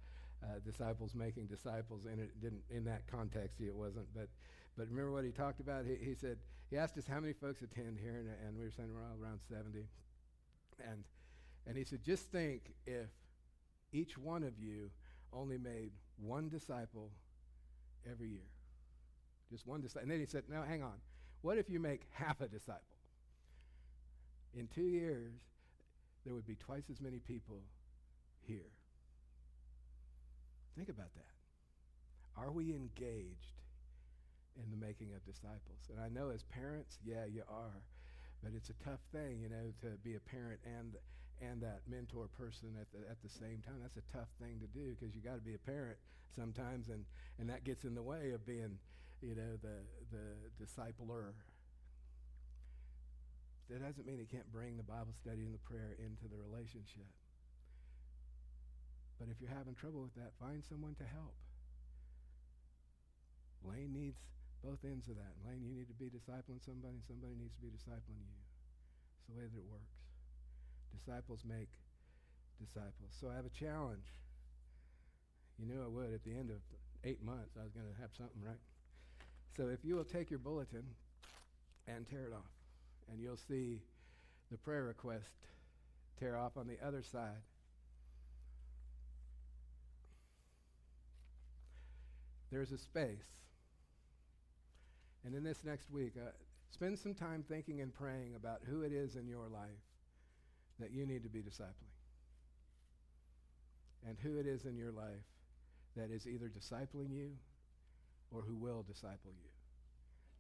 uh, 0.43 0.59
disciples 0.65 1.15
making 1.15 1.47
disciples, 1.47 2.05
and 2.11 2.21
it 2.21 2.41
didn't 2.41 2.63
in 2.71 2.85
that 2.85 3.07
context. 3.07 3.61
It 3.61 3.75
wasn't, 3.75 4.07
but 4.15 4.29
but 4.77 4.89
remember 4.89 5.13
what 5.13 5.25
he 5.25 5.31
talked 5.31 5.61
about. 5.61 5.85
He, 5.87 5.95
he 6.05 6.15
said 6.15 6.39
he 6.71 6.77
asked 6.77 6.99
us 6.99 7.07
how 7.07 7.21
many 7.21 7.33
folks 7.33 7.63
attend 7.63 7.99
here, 8.01 8.17
and, 8.17 8.29
and 8.47 8.59
we 8.59 8.65
were 8.65 8.71
saying 8.71 8.91
we're 8.93 9.25
around 9.25 9.41
seventy, 9.49 9.87
and 10.81 11.05
and 11.67 11.77
he 11.77 11.85
said 11.85 12.03
just 12.05 12.31
think 12.31 12.75
if 12.87 13.09
each 13.93 14.19
one 14.19 14.43
of 14.43 14.59
you 14.59 14.91
only 15.35 15.59
made 15.59 15.91
one 16.17 16.49
disciple 16.49 17.11
every 18.11 18.29
year, 18.29 18.49
just 19.51 19.67
one 19.67 19.81
disciple. 19.81 20.03
And 20.03 20.11
then 20.11 20.21
he 20.21 20.27
said, 20.27 20.45
now 20.49 20.63
hang 20.63 20.83
on, 20.83 20.95
what 21.43 21.59
if 21.59 21.69
you 21.69 21.81
make 21.81 22.03
half 22.13 22.41
a 22.41 22.49
disciple? 22.49 22.81
In 24.57 24.69
two 24.69 24.87
years, 24.87 25.33
there 26.25 26.35
would 26.35 26.47
be 26.47 26.55
twice 26.55 26.85
as 26.91 27.01
many 27.01 27.19
people 27.19 27.61
here. 28.47 28.71
Think 30.77 30.89
about 30.89 31.13
that. 31.15 32.41
Are 32.41 32.51
we 32.51 32.71
engaged 32.71 33.63
in 34.57 34.71
the 34.71 34.77
making 34.77 35.13
of 35.15 35.25
disciples? 35.25 35.91
And 35.91 36.01
I 36.01 36.09
know 36.09 36.31
as 36.31 36.43
parents, 36.45 36.99
yeah, 37.05 37.25
you 37.31 37.43
are. 37.49 37.83
But 38.43 38.53
it's 38.57 38.71
a 38.71 38.85
tough 38.85 39.01
thing, 39.13 39.41
you 39.41 39.49
know, 39.49 39.73
to 39.83 39.97
be 40.03 40.17
a 40.17 40.21
parent 40.21 40.61
and 40.65 40.97
and 41.41 41.61
that 41.63 41.81
mentor 41.89 42.29
person 42.39 42.77
at 42.81 42.91
the 42.93 43.03
at 43.11 43.21
the 43.23 43.29
same 43.29 43.63
time. 43.65 43.83
That's 43.83 43.97
a 43.97 44.07
tough 44.13 44.29
thing 44.41 44.61
to 44.61 44.69
do 44.71 44.95
because 44.95 45.15
you 45.15 45.21
got 45.21 45.35
to 45.35 45.45
be 45.45 45.55
a 45.55 45.63
parent 45.63 45.99
sometimes, 46.35 46.89
and 46.89 47.05
and 47.39 47.49
that 47.51 47.65
gets 47.65 47.85
in 47.85 47.95
the 47.95 48.03
way 48.03 48.31
of 48.31 48.47
being, 48.47 48.79
you 49.21 49.35
know, 49.35 49.59
the 49.63 49.83
the 50.11 50.27
discipler. 50.59 51.35
That 53.71 53.81
doesn't 53.81 54.07
mean 54.07 54.21
he 54.21 54.29
can't 54.29 54.51
bring 54.53 54.77
the 54.77 54.85
Bible 54.85 55.17
study 55.17 55.41
and 55.41 55.55
the 55.55 55.65
prayer 55.65 55.97
into 55.97 56.29
the 56.29 56.37
relationship. 56.37 57.09
But 59.19 59.33
if 59.33 59.41
you're 59.41 59.57
having 59.57 59.75
trouble 59.75 60.03
with 60.03 60.15
that, 60.21 60.37
find 60.37 60.61
someone 60.61 60.95
to 61.01 61.07
help. 61.09 61.33
Lane 63.65 63.97
needs 63.97 64.21
both 64.61 64.85
ends 64.85 65.09
of 65.09 65.17
that. 65.17 65.33
Lane, 65.49 65.65
you 65.65 65.73
need 65.73 65.89
to 65.89 65.97
be 65.97 66.13
discipling 66.13 66.61
somebody, 66.61 67.01
and 67.01 67.05
somebody 67.09 67.33
needs 67.37 67.57
to 67.57 67.63
be 67.65 67.73
discipling 67.73 68.21
you. 68.21 68.37
It's 69.17 69.29
the 69.29 69.37
way 69.37 69.49
that 69.49 69.57
it 69.57 69.65
works. 69.65 70.04
Disciples 70.97 71.41
make 71.47 71.69
disciples. 72.61 73.13
So 73.21 73.29
I 73.31 73.37
have 73.37 73.47
a 73.47 73.51
challenge. 73.51 74.07
You 75.59 75.67
knew 75.67 75.83
I 75.83 75.89
would. 75.89 76.15
At 76.15 76.25
the 76.25 76.33
end 76.33 76.51
of 76.51 76.61
eight 77.05 77.23
months, 77.23 77.57
I 77.59 77.65
was 77.65 77.73
going 77.73 77.87
to 77.87 78.01
have 78.01 78.11
something, 78.17 78.43
right? 78.43 78.61
So 79.57 79.69
if 79.69 79.85
you 79.85 79.97
will 79.97 80.05
take 80.05 80.31
your 80.31 80.39
bulletin 80.39 80.85
and 81.87 82.09
tear 82.09 82.27
it 82.27 82.33
off, 82.33 82.51
and 83.11 83.21
you'll 83.21 83.37
see 83.37 83.81
the 84.51 84.59
prayer 84.59 84.85
request 84.85 85.35
tear 86.19 86.37
off 86.39 86.57
on 86.57 86.67
the 86.67 86.79
other 86.87 87.03
side. 87.03 87.43
there's 92.55 92.71
a 92.71 92.79
space. 92.79 93.27
And 95.25 95.35
in 95.35 95.43
this 95.43 95.65
next 95.65 95.91
week, 95.91 96.13
uh, 96.17 96.31
spend 96.71 96.97
some 96.97 97.13
time 97.13 97.45
thinking 97.49 97.81
and 97.81 97.93
praying 97.93 98.37
about 98.37 98.61
who 98.65 98.83
it 98.83 98.93
is 98.93 99.17
in 99.17 99.27
your 99.27 99.49
life 99.49 99.83
that 100.81 100.93
you 100.93 101.07
need 101.07 101.23
to 101.23 101.29
be 101.29 101.41
discipling. 101.41 101.93
And 104.07 104.19
who 104.23 104.39
it 104.39 104.47
is 104.47 104.65
in 104.65 104.77
your 104.77 104.93
life 104.93 105.25
that 105.97 106.11
is 106.11 106.27
either 106.27 106.49
discipling 106.49 107.11
you 107.11 107.31
or 108.31 108.43
who 108.43 108.55
will 108.55 108.83
disciple 108.83 109.33
you. 109.33 109.51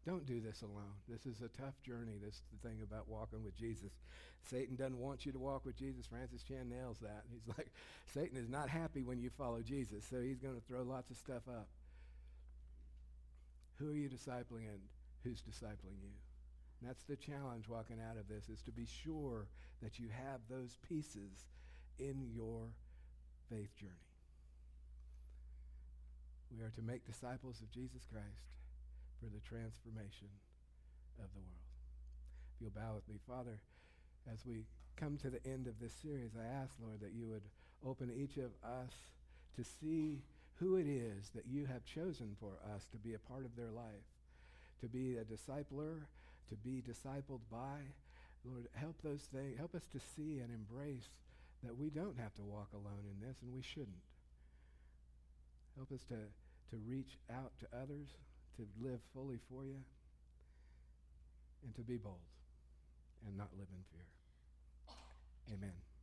Don't 0.06 0.26
do 0.26 0.40
this 0.40 0.60
alone. 0.60 1.00
This 1.08 1.24
is 1.24 1.40
a 1.40 1.48
tough 1.48 1.80
journey. 1.82 2.18
This 2.22 2.34
is 2.34 2.42
the 2.52 2.68
thing 2.68 2.80
about 2.82 3.08
walking 3.08 3.42
with 3.42 3.56
Jesus. 3.56 3.90
Satan 4.42 4.76
doesn't 4.76 4.98
want 4.98 5.24
you 5.24 5.32
to 5.32 5.38
walk 5.38 5.64
with 5.64 5.78
Jesus. 5.78 6.06
Francis 6.06 6.42
Chan 6.42 6.68
nails 6.68 6.98
that. 7.00 7.24
He's 7.32 7.56
like, 7.56 7.68
Satan 8.12 8.36
is 8.36 8.50
not 8.50 8.68
happy 8.68 9.02
when 9.02 9.18
you 9.18 9.30
follow 9.30 9.62
Jesus, 9.62 10.04
so 10.08 10.20
he's 10.20 10.38
going 10.38 10.54
to 10.54 10.60
throw 10.68 10.82
lots 10.82 11.10
of 11.10 11.16
stuff 11.16 11.42
up. 11.48 11.68
Who 13.78 13.90
are 13.90 13.96
you 13.96 14.08
discipling 14.08 14.68
and 14.68 14.80
who's 15.24 15.42
discipling 15.42 15.98
you? 16.02 16.12
And 16.84 16.90
that's 16.90 17.04
the 17.04 17.16
challenge 17.16 17.64
walking 17.66 17.96
out 17.96 18.18
of 18.18 18.28
this 18.28 18.50
is 18.52 18.60
to 18.68 18.70
be 18.70 18.84
sure 18.84 19.48
that 19.82 19.98
you 19.98 20.08
have 20.12 20.40
those 20.50 20.76
pieces 20.86 21.48
in 21.98 22.28
your 22.36 22.68
faith 23.48 23.74
journey. 23.74 24.12
We 26.52 26.62
are 26.62 26.68
to 26.76 26.82
make 26.82 27.06
disciples 27.06 27.62
of 27.62 27.72
Jesus 27.72 28.04
Christ 28.12 28.52
for 29.18 29.32
the 29.32 29.40
transformation 29.40 30.28
of 31.16 31.32
the 31.32 31.40
world. 31.40 31.64
If 32.52 32.60
you'll 32.60 32.76
bow 32.76 32.96
with 32.96 33.08
me, 33.08 33.16
Father, 33.26 33.56
as 34.30 34.44
we 34.44 34.66
come 35.00 35.16
to 35.24 35.30
the 35.30 35.40
end 35.48 35.66
of 35.66 35.80
this 35.80 35.94
series, 35.94 36.32
I 36.36 36.44
ask, 36.44 36.74
Lord, 36.84 37.00
that 37.00 37.16
you 37.16 37.28
would 37.28 37.48
open 37.80 38.12
each 38.12 38.36
of 38.36 38.52
us 38.62 38.92
to 39.56 39.64
see 39.64 40.20
who 40.56 40.76
it 40.76 40.86
is 40.86 41.30
that 41.34 41.48
you 41.48 41.64
have 41.64 41.86
chosen 41.86 42.36
for 42.38 42.60
us 42.76 42.84
to 42.92 42.98
be 42.98 43.14
a 43.14 43.18
part 43.32 43.46
of 43.46 43.56
their 43.56 43.70
life, 43.70 44.04
to 44.82 44.86
be 44.86 45.16
a 45.16 45.24
discipler, 45.24 46.04
to 46.48 46.56
be 46.56 46.82
discipled 46.82 47.40
by. 47.50 47.80
Lord, 48.44 48.68
help 48.74 48.96
those 49.02 49.22
things, 49.32 49.56
help 49.58 49.74
us 49.74 49.86
to 49.92 50.00
see 50.00 50.40
and 50.40 50.52
embrace 50.52 51.08
that 51.62 51.76
we 51.76 51.88
don't 51.88 52.18
have 52.18 52.34
to 52.34 52.42
walk 52.42 52.68
alone 52.74 53.04
in 53.10 53.26
this, 53.26 53.36
and 53.42 53.52
we 53.54 53.62
shouldn't. 53.62 54.04
Help 55.76 55.90
us 55.92 56.04
to, 56.04 56.14
to 56.70 56.76
reach 56.86 57.16
out 57.32 57.52
to 57.60 57.66
others, 57.76 58.08
to 58.56 58.66
live 58.82 59.00
fully 59.14 59.38
for 59.50 59.64
you, 59.64 59.80
and 61.64 61.74
to 61.74 61.82
be 61.82 61.96
bold 61.96 62.18
and 63.26 63.36
not 63.36 63.48
live 63.56 63.68
in 63.72 63.82
fear. 63.90 65.56
Amen. 65.56 65.93